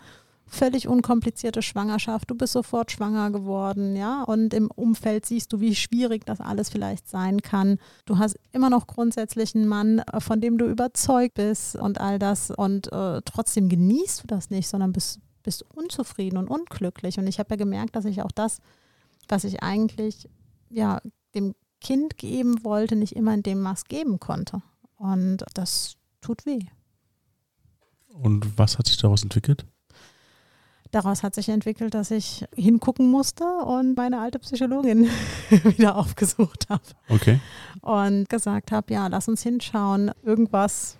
[0.46, 2.30] völlig unkomplizierte Schwangerschaft.
[2.30, 6.68] Du bist sofort schwanger geworden, ja, und im Umfeld siehst du, wie schwierig das alles
[6.68, 7.78] vielleicht sein kann.
[8.04, 12.18] Du hast immer noch grundsätzlich einen Mann, äh, von dem du überzeugt bist und all
[12.18, 17.18] das und äh, trotzdem genießt du das nicht, sondern bist bist unzufrieden und unglücklich.
[17.18, 18.58] Und ich habe ja gemerkt, dass ich auch das,
[19.28, 20.28] was ich eigentlich
[20.68, 21.00] ja,
[21.34, 24.60] dem Kind geben wollte, nicht immer in dem Maß geben konnte.
[24.96, 26.60] Und das tut weh.
[28.08, 29.64] Und was hat sich daraus entwickelt?
[30.90, 35.08] Daraus hat sich entwickelt, dass ich hingucken musste und meine alte Psychologin
[35.50, 36.82] wieder aufgesucht habe.
[37.08, 37.40] Okay.
[37.82, 40.96] Und gesagt habe, ja, lass uns hinschauen, irgendwas,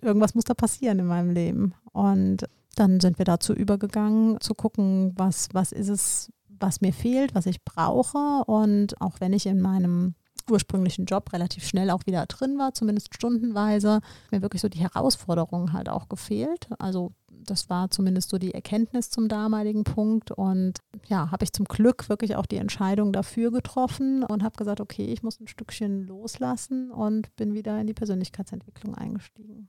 [0.00, 1.74] irgendwas muss da passieren in meinem Leben.
[1.92, 2.44] Und
[2.78, 7.46] dann sind wir dazu übergegangen, zu gucken, was, was ist es, was mir fehlt, was
[7.46, 8.44] ich brauche.
[8.46, 10.14] Und auch wenn ich in meinem
[10.50, 15.72] ursprünglichen Job relativ schnell auch wieder drin war, zumindest stundenweise, mir wirklich so die Herausforderungen
[15.72, 16.68] halt auch gefehlt.
[16.78, 17.12] Also
[17.44, 20.30] das war zumindest so die Erkenntnis zum damaligen Punkt.
[20.30, 24.80] Und ja, habe ich zum Glück wirklich auch die Entscheidung dafür getroffen und habe gesagt,
[24.80, 29.68] okay, ich muss ein Stückchen loslassen und bin wieder in die Persönlichkeitsentwicklung eingestiegen.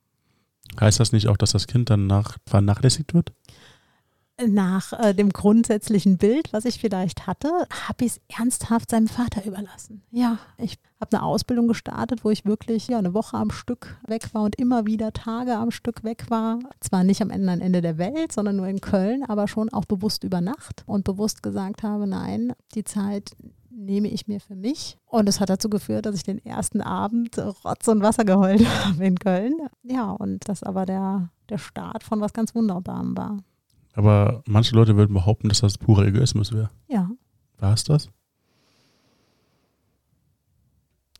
[0.79, 3.31] Heißt das nicht auch, dass das Kind dann nach, vernachlässigt wird?
[4.47, 7.49] Nach äh, dem grundsätzlichen Bild, was ich vielleicht hatte,
[7.87, 10.01] habe ich es ernsthaft seinem Vater überlassen.
[10.11, 14.33] Ja, ich habe eine Ausbildung gestartet, wo ich wirklich ja, eine Woche am Stück weg
[14.33, 16.59] war und immer wieder Tage am Stück weg war.
[16.79, 19.85] Zwar nicht am Ende, am Ende der Welt, sondern nur in Köln, aber schon auch
[19.85, 23.35] bewusst über Nacht und bewusst gesagt habe, nein, die Zeit
[23.79, 24.97] nehme ich mir für mich.
[25.05, 29.05] Und es hat dazu geführt, dass ich den ersten Abend Rotz und Wasser geheult habe
[29.05, 29.53] in Köln.
[29.83, 33.37] Ja, und das aber der, der Start von was ganz Wunderbarem war.
[33.93, 36.69] Aber manche Leute würden behaupten, dass das purer Egoismus wäre.
[36.87, 37.09] Ja.
[37.57, 38.09] War es das?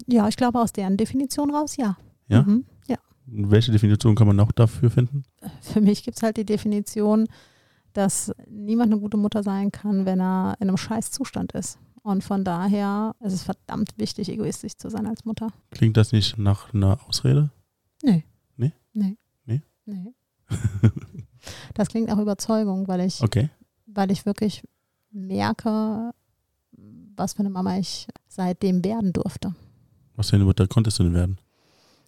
[0.08, 1.98] Ja, ich glaube aus deren Definition raus, ja.
[2.28, 2.44] Ja?
[2.44, 2.98] Mhm, ja.
[3.26, 5.24] Welche Definition kann man noch dafür finden?
[5.62, 7.28] Für mich gibt es halt die Definition,
[7.94, 11.80] dass niemand eine gute Mutter sein kann, wenn er in einem Scheißzustand ist.
[12.10, 15.50] Und von daher ist es verdammt wichtig, egoistisch zu sein als Mutter.
[15.70, 17.52] Klingt das nicht nach einer Ausrede?
[18.02, 18.24] Nee.
[18.58, 18.74] Nee?
[18.94, 19.16] Nee.
[19.46, 19.62] Nee?
[19.86, 20.14] Nee.
[21.76, 23.52] das klingt nach Überzeugung, weil ich, okay.
[23.86, 24.64] weil ich wirklich
[25.12, 26.10] merke,
[27.16, 29.54] was für eine Mama ich seitdem werden durfte.
[30.16, 31.38] Was für eine Mutter konntest du denn werden?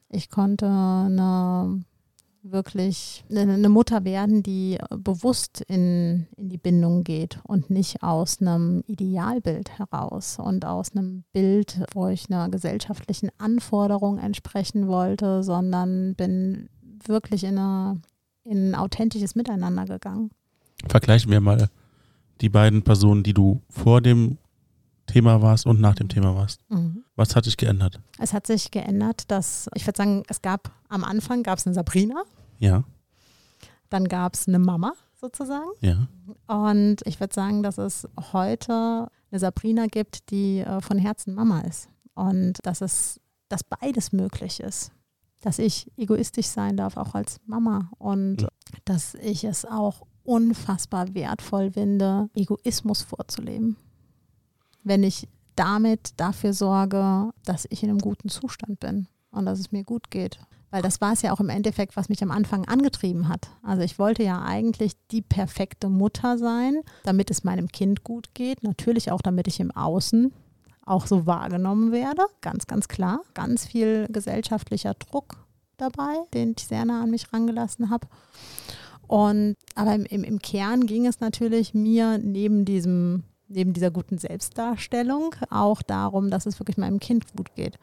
[0.10, 1.86] Ich konnte eine
[2.44, 8.84] wirklich eine Mutter werden, die bewusst in, in die Bindung geht und nicht aus einem
[8.88, 16.70] Idealbild heraus und aus einem Bild, wo ich einer gesellschaftlichen Anforderung entsprechen wollte, sondern bin
[17.06, 18.02] wirklich in, eine,
[18.44, 20.32] in ein authentisches Miteinander gegangen.
[20.88, 21.70] Vergleichen wir mal
[22.42, 24.38] die beiden Personen, die du vor dem
[25.12, 26.62] Thema warst und nach dem Thema warst.
[26.70, 27.04] Mhm.
[27.16, 28.00] Was hat sich geändert?
[28.18, 31.74] Es hat sich geändert, dass, ich würde sagen, es gab am Anfang gab es eine
[31.74, 32.24] Sabrina.
[32.60, 32.84] Ja.
[33.90, 35.70] Dann gab es eine Mama sozusagen.
[35.82, 36.08] Ja.
[36.48, 41.62] Und ich würde sagen, dass es heute eine Sabrina gibt, die äh, von Herzen Mama
[41.62, 41.90] ist.
[42.14, 43.20] Und dass es,
[43.50, 44.92] dass beides möglich ist.
[45.42, 47.92] Dass ich egoistisch sein darf, auch als Mama.
[47.98, 48.48] Und ja.
[48.86, 53.76] dass ich es auch unfassbar wertvoll finde, Egoismus vorzuleben
[54.84, 59.72] wenn ich damit dafür sorge, dass ich in einem guten Zustand bin und dass es
[59.72, 60.40] mir gut geht.
[60.72, 63.50] Weil das war es ja auch im Endeffekt, was mich am Anfang angetrieben hat.
[63.62, 68.64] Also ich wollte ja eigentlich die perfekte Mutter sein, damit es meinem Kind gut geht.
[68.64, 70.34] Natürlich auch, damit ich im Außen
[70.86, 72.24] auch so wahrgenommen werde.
[72.40, 73.22] Ganz, ganz klar.
[73.34, 78.08] Ganz viel gesellschaftlicher Druck dabei, den ich sehr nah an mich rangelassen habe.
[79.08, 84.18] Und aber im, im, im Kern ging es natürlich mir neben diesem neben dieser guten
[84.18, 87.78] Selbstdarstellung auch darum, dass es wirklich meinem Kind gut geht.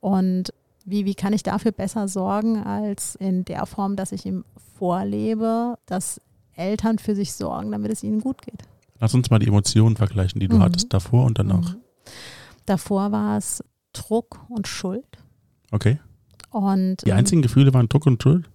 [0.00, 0.52] Und
[0.84, 4.44] wie, wie kann ich dafür besser sorgen, als in der Form, dass ich ihm
[4.78, 6.20] vorlebe, dass
[6.54, 8.62] Eltern für sich sorgen, damit es ihnen gut geht.
[9.00, 10.62] Lass uns mal die Emotionen vergleichen, die du mhm.
[10.62, 11.74] hattest davor und danach.
[11.74, 11.80] Mhm.
[12.66, 15.06] Davor war es Druck und Schuld.
[15.70, 16.00] Okay.
[16.50, 18.48] Und, die einzigen ähm, Gefühle waren Druck und Schuld?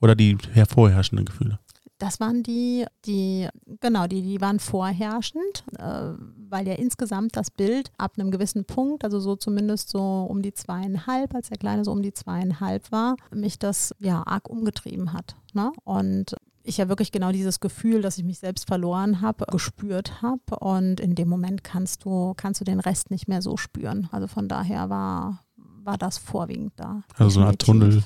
[0.00, 1.58] Oder die hervorherrschenden Gefühle?
[1.98, 3.48] Das waren die, die,
[3.80, 6.12] genau, die, die waren vorherrschend, äh,
[6.48, 10.54] weil ja insgesamt das Bild ab einem gewissen Punkt, also so zumindest so um die
[10.54, 15.34] zweieinhalb, als der Kleine so um die zweieinhalb war, mich das ja arg umgetrieben hat.
[15.54, 15.72] Ne?
[15.82, 16.36] Und
[16.68, 20.58] ich ja wirklich genau dieses Gefühl, dass ich mich selbst verloren habe, gespürt habe.
[20.60, 24.08] Und in dem Moment kannst du, kannst du den Rest nicht mehr so spüren.
[24.12, 27.02] Also von daher war, war das vorwiegend da.
[27.16, 28.04] Also so eine Art Tunnel,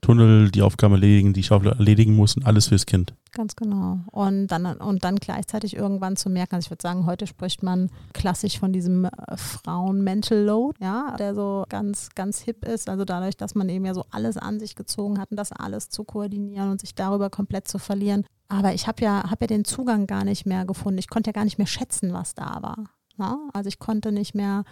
[0.00, 3.14] Tunnel, die Aufgabe erledigen, die Schaufel erledigen muss und alles fürs Kind.
[3.32, 4.00] Ganz genau.
[4.10, 7.90] Und dann, und dann gleichzeitig irgendwann zu merken, also ich würde sagen, heute spricht man
[8.12, 12.88] klassisch von diesem äh, Frauen-Mental Load, ja, der so ganz, ganz hip ist.
[12.88, 15.90] Also dadurch, dass man eben ja so alles an sich gezogen hat und das alles
[15.90, 18.24] zu koordinieren und sich darüber komplett zu verlieren.
[18.48, 20.98] Aber ich habe ja, hab ja den Zugang gar nicht mehr gefunden.
[20.98, 22.84] Ich konnte ja gar nicht mehr schätzen, was da war.
[23.16, 23.38] Ja?
[23.52, 24.64] Also ich konnte nicht mehr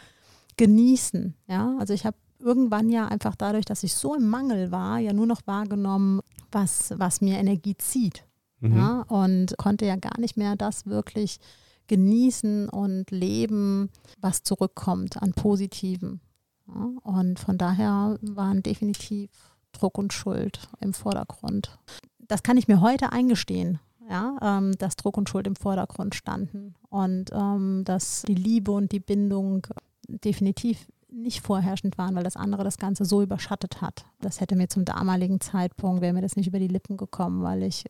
[0.56, 1.36] genießen.
[1.46, 1.76] Ja?
[1.78, 5.26] Also ich habe irgendwann ja einfach dadurch, dass ich so im Mangel war, ja nur
[5.26, 6.20] noch wahrgenommen,
[6.50, 8.24] was, was mir Energie zieht.
[8.60, 8.76] Mhm.
[8.76, 11.38] Ja, und konnte ja gar nicht mehr das wirklich
[11.86, 16.20] genießen und leben, was zurückkommt an Positiven.
[16.66, 19.30] Ja, und von daher waren definitiv
[19.72, 21.78] Druck und Schuld im Vordergrund.
[22.18, 26.74] Das kann ich mir heute eingestehen, ja, ähm, dass Druck und Schuld im Vordergrund standen
[26.90, 29.66] und ähm, dass die Liebe und die Bindung
[30.08, 34.04] definitiv nicht vorherrschend waren, weil das andere das Ganze so überschattet hat.
[34.20, 37.62] Das hätte mir zum damaligen Zeitpunkt, wäre mir das nicht über die Lippen gekommen, weil
[37.62, 37.84] ich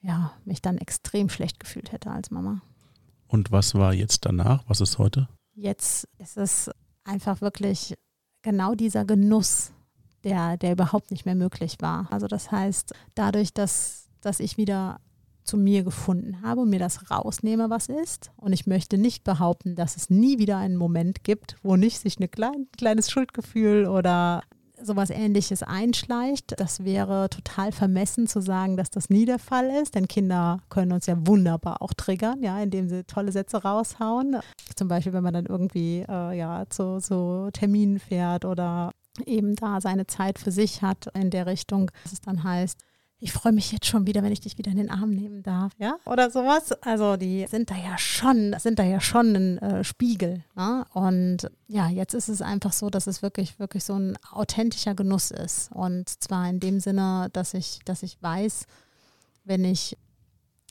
[0.00, 2.60] ja, mich dann extrem schlecht gefühlt hätte als Mama.
[3.26, 4.62] Und was war jetzt danach?
[4.68, 5.28] Was ist heute?
[5.54, 6.70] Jetzt ist es
[7.04, 7.94] einfach wirklich
[8.42, 9.72] genau dieser Genuss,
[10.22, 12.06] der, der überhaupt nicht mehr möglich war.
[12.10, 15.00] Also das heißt, dadurch, dass, dass ich wieder
[15.44, 18.30] zu mir gefunden habe und mir das rausnehme, was ist.
[18.36, 22.18] Und ich möchte nicht behaupten, dass es nie wieder einen Moment gibt, wo nicht sich
[22.18, 24.42] ein klein, kleines Schuldgefühl oder
[24.80, 26.58] sowas ähnliches einschleicht.
[26.58, 30.92] Das wäre total vermessen zu sagen, dass das nie der Fall ist, denn Kinder können
[30.92, 34.38] uns ja wunderbar auch triggern, ja, indem sie tolle Sätze raushauen.
[34.74, 38.90] Zum Beispiel, wenn man dann irgendwie äh, ja, zu, zu Terminen fährt oder
[39.26, 42.80] eben da seine Zeit für sich hat in der Richtung, dass es dann heißt,
[43.24, 45.72] ich freue mich jetzt schon wieder, wenn ich dich wieder in den Arm nehmen darf,
[45.78, 46.72] ja, oder sowas.
[46.82, 50.44] Also die sind da ja schon, sind da ja schon ein äh, Spiegel.
[50.54, 50.84] Ne?
[50.92, 55.30] Und ja, jetzt ist es einfach so, dass es wirklich, wirklich so ein authentischer Genuss
[55.30, 55.72] ist.
[55.72, 58.66] Und zwar in dem Sinne, dass ich, dass ich weiß,
[59.44, 59.96] wenn ich,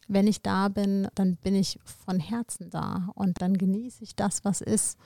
[0.08, 4.46] wenn ich da bin, dann bin ich von Herzen da und dann genieße ich das,
[4.46, 5.00] was ist.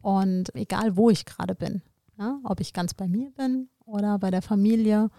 [0.00, 1.82] Und egal, wo ich gerade bin,
[2.18, 2.40] ja?
[2.42, 5.10] ob ich ganz bei mir bin oder bei der Familie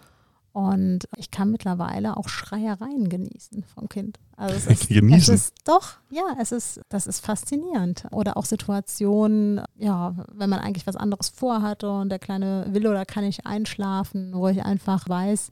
[0.52, 4.18] und ich kann mittlerweile auch Schreiereien genießen vom Kind.
[4.36, 5.34] Also es ist, genießen.
[5.34, 8.06] Es ist doch, ja, es ist, das ist faszinierend.
[8.10, 13.04] Oder auch Situationen, ja, wenn man eigentlich was anderes vorhatte und der Kleine will oder
[13.04, 15.50] kann nicht einschlafen, wo ich einfach weiß,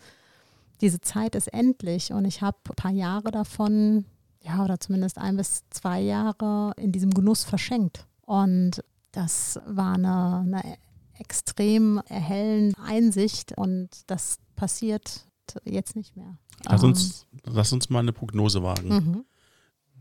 [0.81, 4.05] diese Zeit ist endlich und ich habe ein paar Jahre davon,
[4.43, 8.07] ja, oder zumindest ein bis zwei Jahre in diesem Genuss verschenkt.
[8.23, 8.83] Und
[9.13, 10.77] das war eine, eine
[11.19, 15.27] extrem erhellende Einsicht und das passiert
[15.65, 16.39] jetzt nicht mehr.
[16.69, 17.55] Lass uns, ähm.
[17.55, 18.89] lass uns mal eine Prognose wagen.
[18.89, 19.25] Mhm.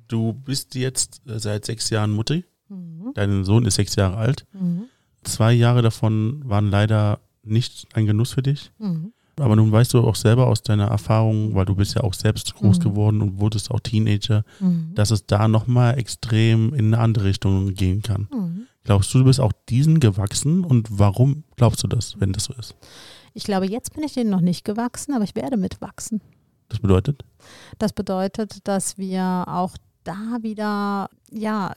[0.08, 2.42] Du bist jetzt äh, seit sechs Jahren Mutter.
[2.70, 3.12] Mhm.
[3.14, 4.46] Dein Sohn ist sechs Jahre alt.
[4.54, 4.86] Mhm.
[5.24, 8.72] Zwei Jahre davon waren leider nicht ein Genuss für dich.
[8.80, 9.14] Mhm.
[9.38, 12.56] Aber nun weißt du auch selber aus deiner Erfahrung, weil du bist ja auch selbst
[12.56, 12.84] groß mhm.
[12.84, 14.92] geworden und wurdest auch Teenager, mhm.
[14.96, 18.30] dass es da nochmal extrem in eine andere Richtung gehen kann.
[18.86, 22.54] Glaubst du, du bist auch diesen gewachsen und warum glaubst du das, wenn das so
[22.54, 22.76] ist?
[23.36, 26.22] Ich glaube, jetzt bin ich denen noch nicht gewachsen, aber ich werde mitwachsen.
[26.70, 27.26] Das bedeutet?
[27.78, 31.74] Das bedeutet, dass wir auch da wieder, ja,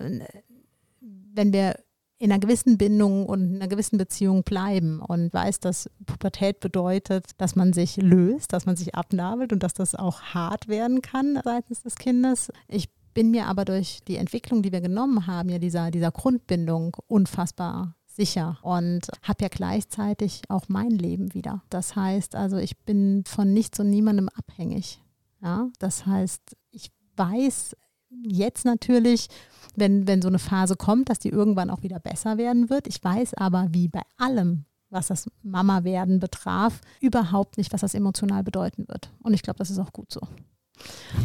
[1.00, 1.74] wenn wir
[2.20, 7.32] in einer gewissen Bindung und in einer gewissen Beziehung bleiben und weiß, dass Pubertät bedeutet,
[7.38, 11.40] dass man sich löst, dass man sich abnabelt und dass das auch hart werden kann
[11.42, 12.52] seitens des Kindes.
[12.68, 16.96] Ich bin mir aber durch die Entwicklung, die wir genommen haben, ja dieser, dieser Grundbindung
[17.08, 21.62] unfassbar sicher und habe ja gleichzeitig auch mein Leben wieder.
[21.70, 25.00] Das heißt also, ich bin von nichts und niemandem abhängig.
[25.40, 27.76] Ja, das heißt, ich weiß
[28.24, 29.28] jetzt natürlich,
[29.76, 32.88] wenn, wenn so eine Phase kommt, dass die irgendwann auch wieder besser werden wird.
[32.88, 38.42] Ich weiß aber, wie bei allem, was das Mama-Werden betraf, überhaupt nicht, was das emotional
[38.42, 39.10] bedeuten wird.
[39.22, 40.20] Und ich glaube, das ist auch gut so.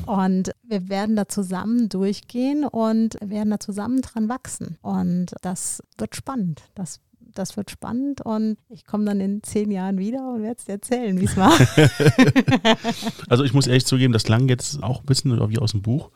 [0.06, 4.78] Und wir werden da zusammen durchgehen und werden da zusammen dran wachsen.
[4.82, 6.64] Und das wird spannend.
[6.76, 7.00] Das
[7.36, 10.74] das wird spannend und ich komme dann in zehn Jahren wieder und werde es dir
[10.74, 11.52] erzählen, wie es war.
[13.28, 16.12] also ich muss ehrlich zugeben, das klang jetzt auch ein bisschen wie aus dem Buch.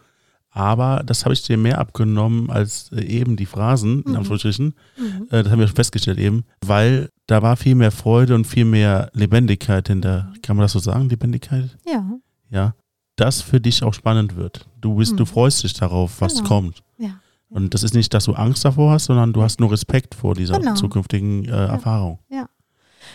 [0.51, 4.17] Aber das habe ich dir mehr abgenommen als äh, eben die Phrasen, in mhm.
[4.17, 4.73] Anführungsstrichen.
[4.97, 5.27] Mhm.
[5.29, 8.65] Äh, das haben wir schon festgestellt eben, weil da war viel mehr Freude und viel
[8.65, 10.33] mehr Lebendigkeit hinter.
[10.41, 11.77] Kann man das so sagen, Lebendigkeit?
[11.85, 12.11] Ja.
[12.49, 12.73] Ja.
[13.17, 14.67] Das für dich auch spannend wird.
[14.79, 15.17] Du bist, mhm.
[15.17, 16.47] du freust dich darauf, was genau.
[16.47, 16.83] kommt.
[16.97, 17.19] Ja.
[17.49, 20.35] Und das ist nicht, dass du Angst davor hast, sondern du hast nur Respekt vor
[20.35, 20.75] dieser genau.
[20.75, 22.19] zukünftigen äh, Erfahrung.
[22.29, 22.47] Ja.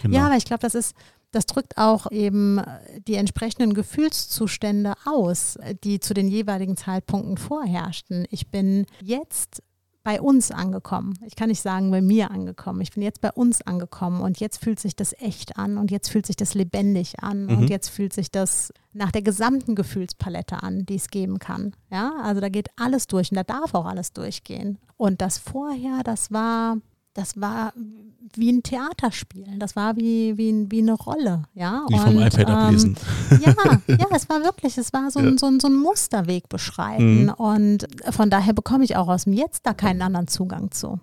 [0.02, 0.16] Genau.
[0.16, 0.94] Ja, aber ich glaube, das ist,
[1.30, 2.60] das drückt auch eben
[3.06, 8.26] die entsprechenden Gefühlszustände aus, die zu den jeweiligen Zeitpunkten vorherrschten.
[8.30, 9.62] Ich bin jetzt
[10.02, 11.18] bei uns angekommen.
[11.24, 12.80] Ich kann nicht sagen bei mir angekommen.
[12.80, 16.08] Ich bin jetzt bei uns angekommen und jetzt fühlt sich das echt an und jetzt
[16.08, 17.58] fühlt sich das lebendig an mhm.
[17.58, 21.74] und jetzt fühlt sich das nach der gesamten Gefühlspalette an, die es geben kann.
[21.90, 24.78] Ja, also da geht alles durch und da darf auch alles durchgehen.
[24.96, 26.76] Und das vorher, das war
[27.14, 27.72] das war
[28.34, 29.46] wie ein Theaterspiel.
[29.58, 31.42] Das war wie, wie, wie eine Rolle.
[31.54, 31.84] Ja?
[31.88, 32.96] Wie vom iPad ähm, ablesen.
[33.44, 33.54] Ja,
[33.86, 35.38] ja, es war wirklich, es war so ein, ja.
[35.38, 37.24] so ein, so ein Musterweg beschreiten.
[37.24, 37.30] Mhm.
[37.30, 40.98] Und von daher bekomme ich auch aus dem Jetzt da keinen anderen Zugang zu.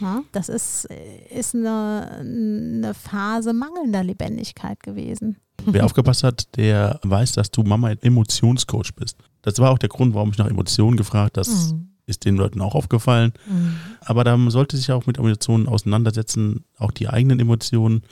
[0.00, 0.22] Ja?
[0.32, 0.88] Das ist,
[1.30, 5.36] ist eine, eine Phase mangelnder Lebendigkeit gewesen.
[5.64, 9.16] Wer aufgepasst hat, der weiß, dass du Mama Emotionscoach bist.
[9.42, 11.48] Das war auch der Grund, warum ich nach Emotionen gefragt habe.
[11.48, 13.32] Mhm ist den Leuten auch aufgefallen.
[13.46, 13.76] Mhm.
[14.00, 18.02] Aber da sollte sich auch mit Emotionen auseinandersetzen, auch die eigenen Emotionen,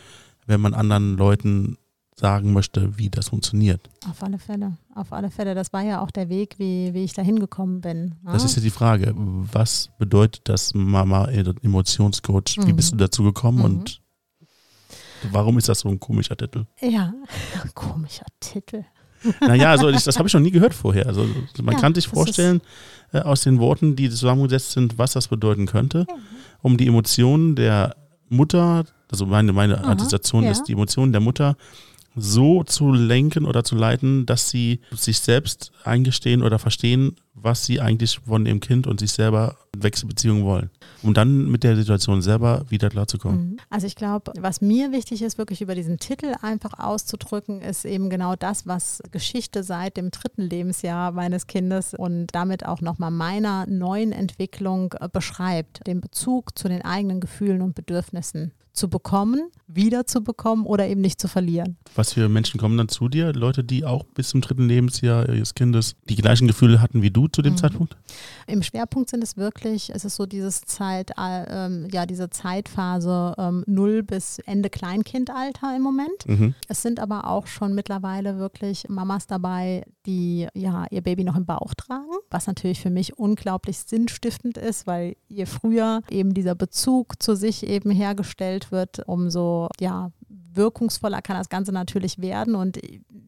[0.47, 1.77] wenn man anderen Leuten
[2.21, 3.89] sagen möchte, wie das funktioniert.
[4.09, 5.55] Auf alle Fälle, auf alle Fälle.
[5.55, 8.15] Das war ja auch der Weg, wie, wie ich da hingekommen bin.
[8.25, 8.33] Ja?
[8.33, 9.15] Das ist ja die Frage.
[9.17, 12.59] Was bedeutet das Mama Emotionscoach?
[12.59, 12.67] Mhm.
[12.67, 13.65] Wie bist du dazu gekommen mhm.
[13.65, 14.03] und
[15.33, 16.67] warum ist das so ein komischer Titel?
[16.81, 17.15] Ja,
[17.75, 18.85] komischer Titel.
[19.41, 21.07] Naja, also ich, das habe ich noch nie gehört vorher.
[21.07, 21.27] Also
[21.63, 22.61] man ja, kann sich vorstellen,
[23.13, 26.15] äh, aus den Worten, die zusammengesetzt sind, was das bedeuten könnte, ja.
[26.63, 27.97] um die Emotionen der
[28.29, 30.53] Mutter, also meine, meine Assoziation ja.
[30.53, 31.57] ist die Emotionen der Mutter
[32.17, 37.81] so zu lenken oder zu leiten, dass sie sich selbst eingestehen oder verstehen, was sie
[37.81, 40.71] eigentlich von dem Kind und sich selber Wechselbeziehungen wollen,
[41.03, 43.51] um dann mit der Situation selber wieder klarzukommen.
[43.51, 43.57] Mhm.
[43.71, 48.11] Also ich glaube, was mir wichtig ist, wirklich über diesen Titel einfach auszudrücken, ist eben
[48.11, 53.67] genau das, was Geschichte seit dem dritten Lebensjahr meines Kindes und damit auch nochmal meiner
[53.67, 60.07] neuen Entwicklung äh, beschreibt, den Bezug zu den eigenen Gefühlen und Bedürfnissen zu bekommen, wieder
[60.07, 61.77] zu bekommen oder eben nicht zu verlieren.
[61.95, 63.35] Was für Menschen kommen dann zu dir?
[63.35, 67.29] Leute, die auch bis zum dritten Lebensjahr ihres Kindes die gleichen Gefühle hatten wie du
[67.29, 67.59] zu dem mhm.
[67.59, 67.97] Zeitpunkt?
[68.47, 73.65] Im Schwerpunkt sind es wirklich, es ist so dieses Zeit, äh, ja, diese Zeitphase ähm,
[73.67, 76.27] 0 bis Ende Kleinkindalter im Moment.
[76.27, 76.55] Mhm.
[76.67, 81.45] Es sind aber auch schon mittlerweile wirklich Mamas dabei, die ja ihr Baby noch im
[81.45, 87.23] Bauch tragen, was natürlich für mich unglaublich sinnstiftend ist, weil je früher eben dieser Bezug
[87.23, 92.55] zu sich eben hergestellt wird, umso ja wirkungsvoller kann das Ganze natürlich werden.
[92.55, 92.79] Und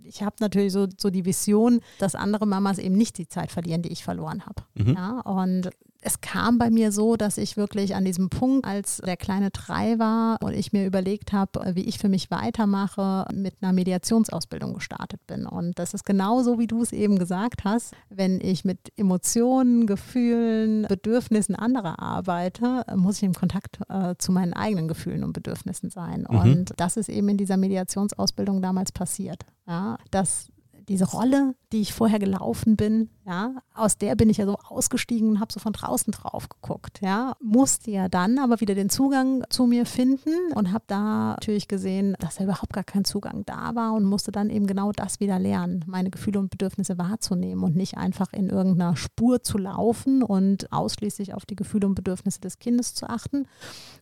[0.03, 3.83] ich habe natürlich so, so die Vision, dass andere Mamas eben nicht die Zeit verlieren,
[3.83, 4.63] die ich verloren habe.
[4.75, 4.95] Mhm.
[4.95, 5.71] Ja, und
[6.05, 9.99] es kam bei mir so, dass ich wirklich an diesem Punkt, als der kleine drei
[10.01, 15.25] war und ich mir überlegt habe, wie ich für mich weitermache, mit einer Mediationsausbildung gestartet
[15.29, 15.47] bin.
[15.47, 17.95] Und das ist genauso, wie du es eben gesagt hast.
[18.11, 24.55] Wenn ich mit Emotionen, Gefühlen, Bedürfnissen anderer arbeite, muss ich im Kontakt äh, zu meinen
[24.55, 26.27] eigenen Gefühlen und Bedürfnissen sein.
[26.29, 26.37] Mhm.
[26.37, 29.45] Und das ist eben in dieser Mediationsausbildung damals passiert.
[29.69, 30.52] Ja, dass
[30.89, 35.31] diese Rolle, die ich vorher gelaufen bin, ja, aus der bin ich ja so ausgestiegen
[35.31, 39.45] und habe so von draußen drauf geguckt, ja, musste ja dann aber wieder den Zugang
[39.49, 43.75] zu mir finden und habe da natürlich gesehen, dass da überhaupt gar kein Zugang da
[43.75, 47.77] war und musste dann eben genau das wieder lernen, meine Gefühle und Bedürfnisse wahrzunehmen und
[47.77, 52.59] nicht einfach in irgendeiner Spur zu laufen und ausschließlich auf die Gefühle und Bedürfnisse des
[52.59, 53.47] Kindes zu achten.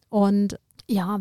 [0.09, 0.59] Und
[0.89, 1.21] ja,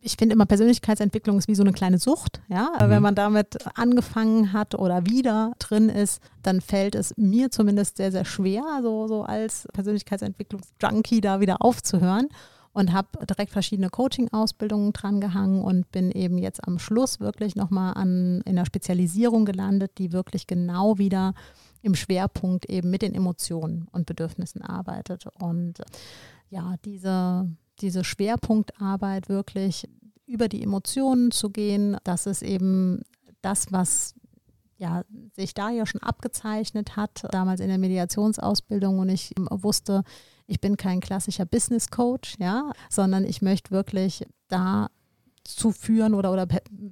[0.00, 2.40] ich finde immer Persönlichkeitsentwicklung ist wie so eine kleine Sucht.
[2.48, 2.70] Ja?
[2.80, 2.90] Mhm.
[2.90, 8.12] Wenn man damit angefangen hat oder wieder drin ist, dann fällt es mir zumindest sehr,
[8.12, 12.28] sehr schwer, so, so als Persönlichkeitsentwicklungsjunkie da wieder aufzuhören.
[12.74, 17.94] Und habe direkt verschiedene Coaching-Ausbildungen dran gehangen und bin eben jetzt am Schluss wirklich nochmal
[17.94, 21.34] an in einer Spezialisierung gelandet, die wirklich genau wieder
[21.82, 25.24] im Schwerpunkt eben mit den Emotionen und Bedürfnissen arbeitet.
[25.40, 25.80] Und
[26.50, 27.48] ja, diese
[27.80, 29.88] diese Schwerpunktarbeit wirklich
[30.26, 33.02] über die Emotionen zu gehen, das ist eben
[33.40, 34.14] das, was
[34.76, 35.02] ja,
[35.34, 40.04] sich da ja schon abgezeichnet hat, damals in der Mediationsausbildung und ich wusste,
[40.46, 44.88] ich bin kein klassischer Business Coach, ja, sondern ich möchte wirklich da
[45.44, 46.46] zu führen oder, oder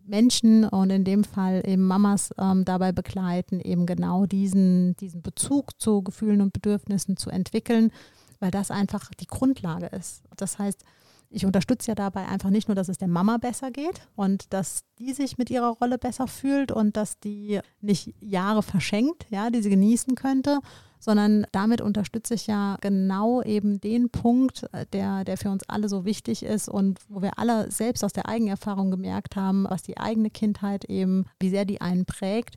[0.06, 5.78] Menschen und in dem Fall eben Mamas ähm, dabei begleiten, eben genau diesen, diesen Bezug
[5.78, 7.92] zu Gefühlen und Bedürfnissen zu entwickeln
[8.40, 10.22] weil das einfach die Grundlage ist.
[10.36, 10.84] Das heißt,
[11.28, 14.84] ich unterstütze ja dabei einfach nicht nur, dass es der Mama besser geht und dass
[14.98, 19.60] die sich mit ihrer Rolle besser fühlt und dass die nicht Jahre verschenkt, ja, die
[19.60, 20.60] sie genießen könnte,
[20.98, 25.88] sondern damit unterstütze ich ja genau eben den Punkt, äh, der, der für uns alle
[25.88, 29.98] so wichtig ist und wo wir alle selbst aus der Eigenerfahrung gemerkt haben, was die
[29.98, 32.56] eigene Kindheit eben, wie sehr die einen prägt,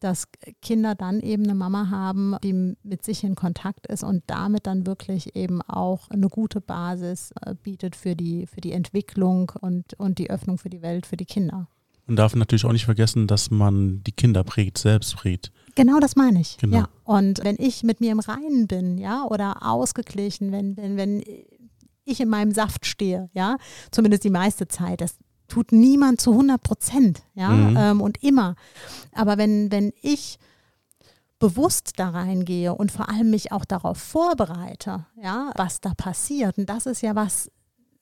[0.00, 0.28] dass
[0.62, 4.86] Kinder dann eben eine Mama haben, die mit sich in Kontakt ist und damit dann
[4.86, 10.18] wirklich eben auch eine gute Basis äh, bietet für die, für die Entwicklung und, und
[10.18, 11.68] die Öffnung für die Welt, für die Kinder.
[12.06, 15.52] Man darf natürlich auch nicht vergessen, dass man die Kinder prägt, selbst prägt.
[15.76, 16.56] Genau das meine ich.
[16.58, 16.78] Genau.
[16.78, 16.88] Ja.
[17.04, 21.22] Und wenn ich mit mir im Reinen bin, ja, oder ausgeglichen, wenn, wenn, wenn
[22.04, 23.58] ich in meinem Saft stehe, ja,
[23.92, 25.18] zumindest die meiste Zeit, das
[25.50, 27.76] tut niemand zu 100 Prozent, ja, Mhm.
[27.76, 28.54] ähm, und immer.
[29.12, 30.38] Aber wenn, wenn ich
[31.38, 36.68] bewusst da reingehe und vor allem mich auch darauf vorbereite, ja, was da passiert, und
[36.68, 37.50] das ist ja was,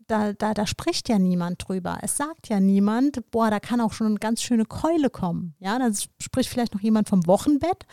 [0.08, 1.98] da, da, da spricht ja niemand drüber.
[2.02, 5.54] Es sagt ja niemand, boah, da kann auch schon eine ganz schöne Keule kommen.
[5.60, 7.86] Ja, dann spricht vielleicht noch jemand vom Wochenbett,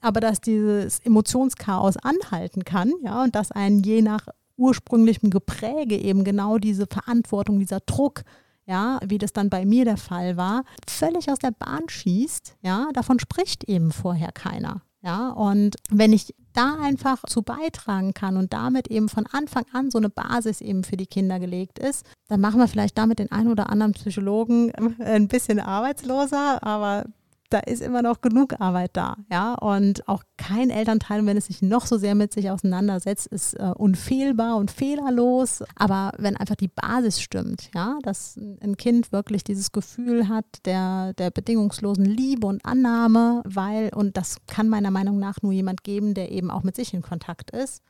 [0.00, 6.24] aber dass dieses Emotionschaos anhalten kann, ja, und dass einen je nach ursprünglichem Gepräge eben
[6.24, 8.22] genau diese Verantwortung, dieser Druck,
[8.68, 12.88] ja, wie das dann bei mir der Fall war, völlig aus der Bahn schießt, ja,
[12.92, 14.82] davon spricht eben vorher keiner.
[15.00, 19.92] Ja, und wenn ich da einfach zu beitragen kann und damit eben von Anfang an
[19.92, 23.30] so eine Basis eben für die Kinder gelegt ist, dann machen wir vielleicht damit den
[23.30, 27.04] einen oder anderen Psychologen ein bisschen arbeitsloser, aber
[27.50, 29.54] da ist immer noch genug Arbeit da, ja.
[29.54, 33.72] Und auch kein Elternteil, wenn es sich noch so sehr mit sich auseinandersetzt, ist äh,
[33.76, 35.62] unfehlbar und fehlerlos.
[35.76, 41.14] Aber wenn einfach die Basis stimmt, ja, dass ein Kind wirklich dieses Gefühl hat der,
[41.14, 46.14] der bedingungslosen Liebe und Annahme, weil, und das kann meiner Meinung nach nur jemand geben,
[46.14, 47.82] der eben auch mit sich in Kontakt ist,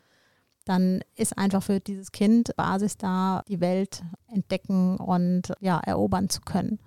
[0.65, 6.43] dann ist einfach für dieses Kind Basis da, die Welt entdecken und ja, erobern zu
[6.43, 6.79] können.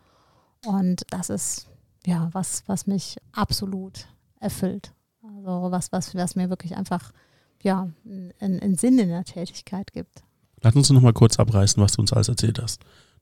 [0.65, 1.70] Und das ist
[2.06, 4.08] ja, was, was mich absolut
[4.39, 4.93] erfüllt.
[5.24, 7.12] Also was, was, was mir wirklich einfach
[7.64, 7.89] ja,
[8.39, 10.24] einen, Sinn in der Tätigkeit gibt.
[10.62, 12.82] Lass uns noch mal kurz abreißen, was du uns alles erzählt hast.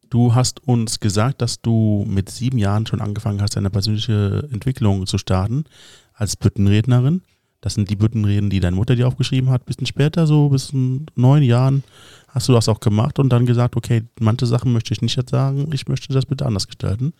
[0.09, 5.05] Du hast uns gesagt, dass du mit sieben Jahren schon angefangen hast, deine persönliche Entwicklung
[5.05, 5.65] zu starten
[6.13, 7.21] als Büttenrednerin.
[7.61, 9.65] Das sind die Büttenreden, die deine Mutter dir aufgeschrieben hat.
[9.65, 11.84] Bisschen später, so bis neun Jahren,
[12.30, 15.32] hast du das auch gemacht und dann gesagt, okay, manche Sachen möchte ich nicht jetzt
[15.32, 17.13] sagen, ich möchte das bitte anders gestalten.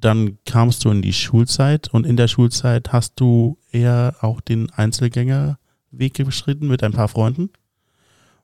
[0.00, 4.70] Dann kamst du in die Schulzeit und in der Schulzeit hast du eher auch den
[4.70, 7.50] Einzelgängerweg beschritten mit ein paar Freunden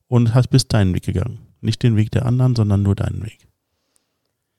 [0.07, 1.39] und hast bis deinen Weg gegangen.
[1.61, 3.49] Nicht den Weg der anderen, sondern nur deinen Weg.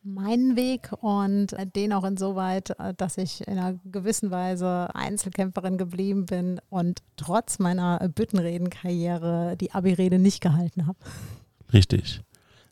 [0.02, 6.62] Meinen Weg und den auch insoweit, dass ich in einer gewissen Weise Einzelkämpferin geblieben bin
[6.70, 10.98] und trotz meiner Büttenredenkarriere die Abi-Rede nicht gehalten habe.
[11.74, 12.22] Richtig.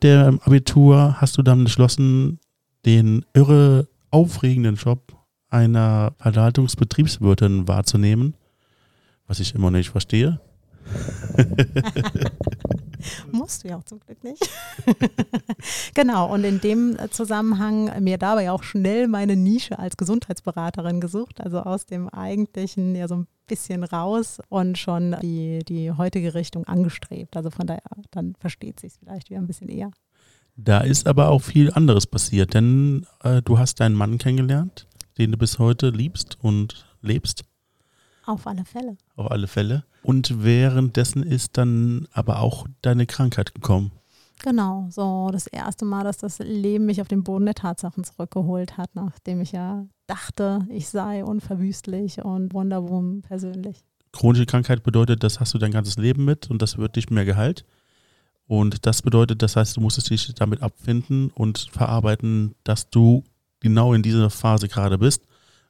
[0.02, 2.40] Der Abitur hast du dann beschlossen,
[2.86, 5.14] den irre aufregenden Job
[5.50, 8.34] einer Verwaltungsbetriebswirtin wahrzunehmen,
[9.28, 10.40] was ich immer nicht verstehe.
[13.34, 14.50] Musst du ja auch zum Glück nicht.
[15.94, 21.60] genau, und in dem Zusammenhang mir dabei auch schnell meine Nische als Gesundheitsberaterin gesucht, also
[21.60, 27.36] aus dem eigentlichen ja so ein bisschen raus und schon die, die heutige Richtung angestrebt.
[27.36, 29.92] Also von daher, dann versteht sich vielleicht wieder ein bisschen eher.
[30.56, 34.88] Da ist aber auch viel anderes passiert, denn äh, du hast deinen Mann kennengelernt,
[35.18, 37.44] den du bis heute liebst und lebst.
[38.26, 38.98] Auf alle Fälle.
[39.16, 39.84] Auf alle Fälle.
[40.02, 43.92] Und währenddessen ist dann aber auch deine Krankheit gekommen.
[44.44, 48.78] Genau, so das erste Mal, dass das Leben mich auf den Boden der Tatsachen zurückgeholt
[48.78, 53.84] hat, nachdem ich ja dachte, ich sei unverwüstlich und Wonderwoman persönlich.
[54.12, 57.26] Chronische Krankheit bedeutet, das hast du dein ganzes Leben mit und das wird nicht mehr
[57.26, 57.66] geheilt.
[58.48, 63.24] Und das bedeutet, das heißt, du musstest dich damit abfinden und verarbeiten, dass du
[63.60, 65.24] genau in dieser Phase gerade bist.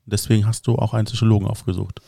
[0.05, 2.01] Deswegen hast du auch einen Psychologen aufgesucht.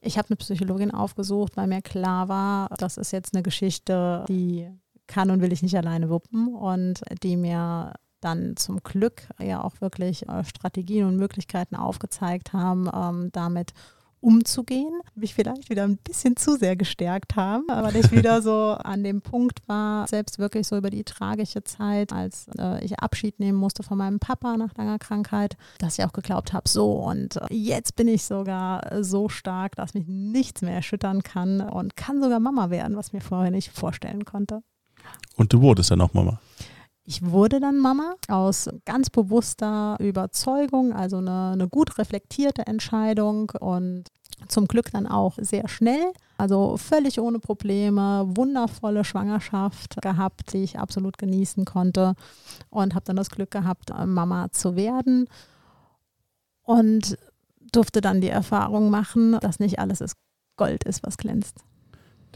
[0.00, 4.68] Ich habe eine Psychologin aufgesucht, weil mir klar war, das ist jetzt eine Geschichte, die
[5.06, 9.80] kann und will ich nicht alleine wuppen und die mir dann zum Glück ja auch
[9.80, 13.99] wirklich äh, Strategien und Möglichkeiten aufgezeigt haben, ähm, damit umzugehen,
[15.14, 19.22] mich vielleicht wieder ein bisschen zu sehr gestärkt haben, weil ich wieder so an dem
[19.22, 23.82] Punkt war, selbst wirklich so über die tragische Zeit, als äh, ich Abschied nehmen musste
[23.82, 27.96] von meinem Papa nach langer Krankheit, dass ich auch geglaubt habe, so und äh, jetzt
[27.96, 32.70] bin ich sogar so stark, dass mich nichts mehr erschüttern kann und kann sogar Mama
[32.70, 34.62] werden, was mir vorher nicht vorstellen konnte.
[35.36, 36.40] Und du wurdest dann auch Mama.
[37.10, 44.04] Ich wurde dann Mama aus ganz bewusster Überzeugung, also eine, eine gut reflektierte Entscheidung und
[44.46, 50.78] Zum Glück dann auch sehr schnell, also völlig ohne Probleme, wundervolle Schwangerschaft gehabt, die ich
[50.78, 52.14] absolut genießen konnte
[52.70, 55.26] und habe dann das Glück gehabt, Mama zu werden
[56.62, 57.18] und
[57.72, 60.14] durfte dann die Erfahrung machen, dass nicht alles ist
[60.56, 61.64] Gold ist, was glänzt.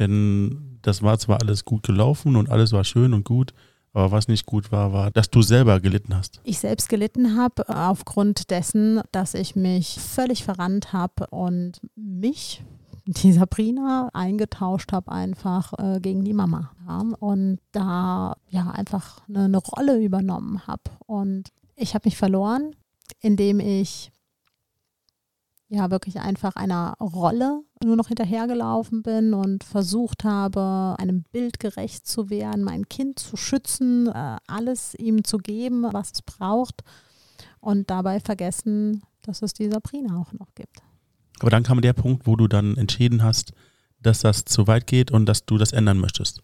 [0.01, 3.55] Denn das war zwar alles gut gelaufen und alles war schön und gut,
[3.95, 6.40] aber was nicht gut war, war, dass du selber gelitten hast.
[6.45, 12.62] Ich selbst gelitten habe aufgrund dessen, dass ich mich völlig verrannt habe und mich,
[13.07, 16.72] die Sabrina, eingetauscht habe einfach äh, gegen die Mama.
[16.86, 20.82] Ja, und da ja einfach eine, eine Rolle übernommen habe.
[21.07, 22.74] Und ich habe mich verloren,
[23.20, 24.11] indem ich
[25.68, 32.06] ja wirklich einfach einer Rolle nur noch hinterhergelaufen bin und versucht habe, einem Bild gerecht
[32.06, 36.82] zu werden, mein Kind zu schützen, äh, alles ihm zu geben, was es braucht
[37.60, 40.82] und dabei vergessen, dass es die Sabrina auch noch gibt.
[41.40, 43.52] Aber dann kam der Punkt, wo du dann entschieden hast,
[44.00, 46.42] dass das zu weit geht und dass du das ändern möchtest.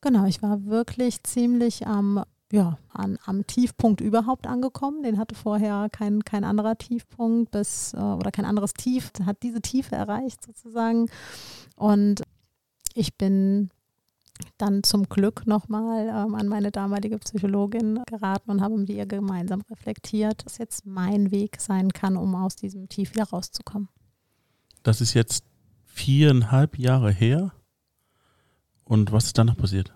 [0.00, 2.22] Genau, ich war wirklich ziemlich am
[2.52, 5.02] ja, an, am Tiefpunkt überhaupt angekommen.
[5.02, 9.60] Den hatte vorher kein, kein anderer Tiefpunkt bis äh, oder kein anderes Tief, hat diese
[9.60, 11.10] Tiefe erreicht sozusagen.
[11.76, 12.22] Und
[12.94, 13.70] ich bin
[14.58, 19.62] dann zum Glück nochmal ähm, an meine damalige Psychologin geraten und habe mit ihr gemeinsam
[19.70, 23.88] reflektiert, dass jetzt mein Weg sein kann, um aus diesem Tief wieder rauszukommen.
[24.82, 25.44] Das ist jetzt
[25.84, 27.52] viereinhalb Jahre her.
[28.84, 29.95] Und was ist danach passiert?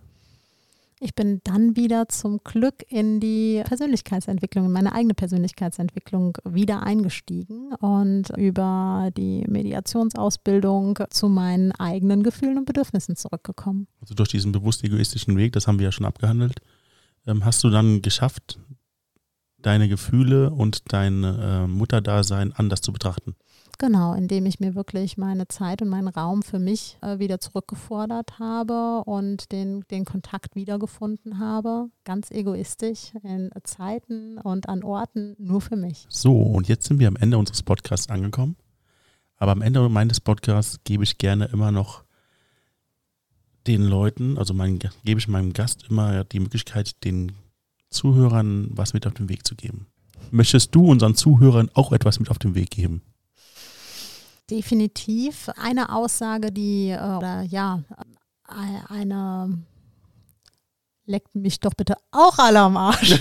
[1.02, 7.72] Ich bin dann wieder zum Glück in die Persönlichkeitsentwicklung, in meine eigene Persönlichkeitsentwicklung wieder eingestiegen
[7.76, 13.88] und über die Mediationsausbildung zu meinen eigenen Gefühlen und Bedürfnissen zurückgekommen.
[14.02, 16.60] Also durch diesen bewusst egoistischen Weg, das haben wir ja schon abgehandelt,
[17.26, 18.58] ähm, hast du dann geschafft,
[19.56, 23.36] deine Gefühle und dein äh, Mutterdasein anders zu betrachten?
[23.80, 28.38] Genau, indem ich mir wirklich meine Zeit und meinen Raum für mich äh, wieder zurückgefordert
[28.38, 35.62] habe und den, den Kontakt wiedergefunden habe, ganz egoistisch in Zeiten und an Orten nur
[35.62, 36.04] für mich.
[36.10, 38.56] So, und jetzt sind wir am Ende unseres Podcasts angekommen.
[39.38, 42.04] Aber am Ende meines Podcasts gebe ich gerne immer noch
[43.66, 47.32] den Leuten, also mein, gebe ich meinem Gast immer die Möglichkeit, den
[47.88, 49.86] Zuhörern was mit auf den Weg zu geben.
[50.30, 53.00] Möchtest du unseren Zuhörern auch etwas mit auf den Weg geben?
[54.50, 57.82] Definitiv eine Aussage, die, äh, oder ja,
[58.88, 59.62] eine
[61.06, 63.18] leckt mich doch bitte auch alle am Arsch.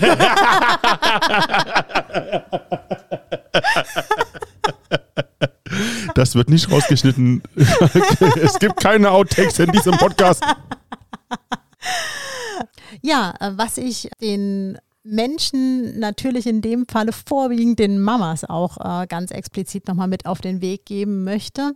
[6.14, 7.42] Das wird nicht rausgeschnitten.
[7.54, 10.42] es gibt keine Outtakes in diesem Podcast.
[13.02, 19.06] Ja, äh, was ich den Menschen natürlich in dem Falle vorwiegend den Mamas auch äh,
[19.06, 21.74] ganz explizit nochmal mit auf den Weg geben möchte.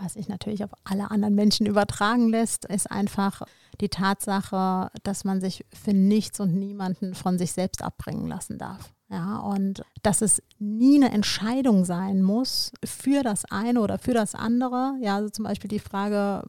[0.00, 3.42] Was sich natürlich auf alle anderen Menschen übertragen lässt, ist einfach
[3.80, 8.92] die Tatsache, dass man sich für nichts und niemanden von sich selbst abbringen lassen darf.
[9.08, 14.36] Ja, und dass es nie eine Entscheidung sein muss für das eine oder für das
[14.36, 14.94] andere.
[15.00, 16.44] Ja, also zum Beispiel die Frage,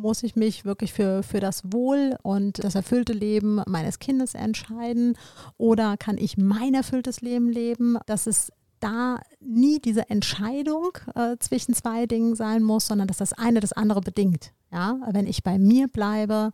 [0.00, 5.16] muss ich mich wirklich für, für das Wohl und das erfüllte Leben meines Kindes entscheiden
[5.56, 7.98] oder kann ich mein erfülltes Leben leben?
[8.06, 13.32] Dass es da nie diese Entscheidung äh, zwischen zwei Dingen sein muss, sondern dass das
[13.34, 14.52] eine das andere bedingt.
[14.72, 16.50] Ja, wenn ich bei mir bleibe,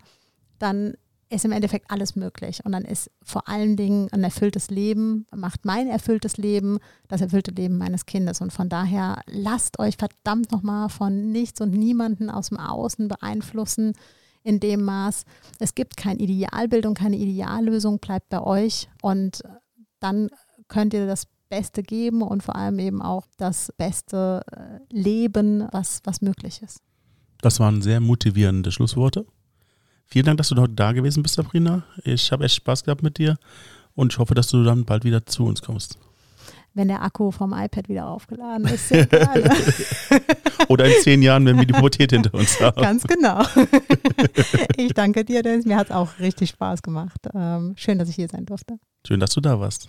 [0.58, 0.94] dann
[1.28, 2.64] ist im Endeffekt alles möglich.
[2.64, 7.50] Und dann ist vor allen Dingen ein erfülltes Leben, macht mein erfülltes Leben das erfüllte
[7.50, 8.40] Leben meines Kindes.
[8.40, 13.94] Und von daher lasst euch verdammt nochmal von nichts und niemanden aus dem Außen beeinflussen
[14.44, 15.24] in dem Maß.
[15.58, 18.88] Es gibt kein Idealbild und keine Ideallösung, bleibt bei euch.
[19.02, 19.42] Und
[19.98, 20.30] dann
[20.68, 26.00] könnt ihr das Beste geben und vor allem eben auch das beste äh, Leben, was,
[26.04, 26.80] was möglich ist.
[27.40, 29.26] Das waren sehr motivierende Schlussworte.
[30.06, 31.82] Vielen Dank, dass du heute da gewesen bist, Sabrina.
[32.04, 33.36] Ich habe echt Spaß gehabt mit dir
[33.94, 35.98] und ich hoffe, dass du dann bald wieder zu uns kommst.
[36.74, 39.50] Wenn der Akku vom iPad wieder aufgeladen ist, sehr gerne.
[40.68, 42.80] Oder in zehn Jahren, wenn wir die Pubertät hinter uns haben.
[42.80, 43.42] Ganz genau.
[44.76, 45.64] Ich danke dir, Dennis.
[45.64, 47.18] Mir hat es auch richtig Spaß gemacht.
[47.34, 48.78] Ähm, schön, dass ich hier sein durfte.
[49.06, 49.88] Schön, dass du da warst.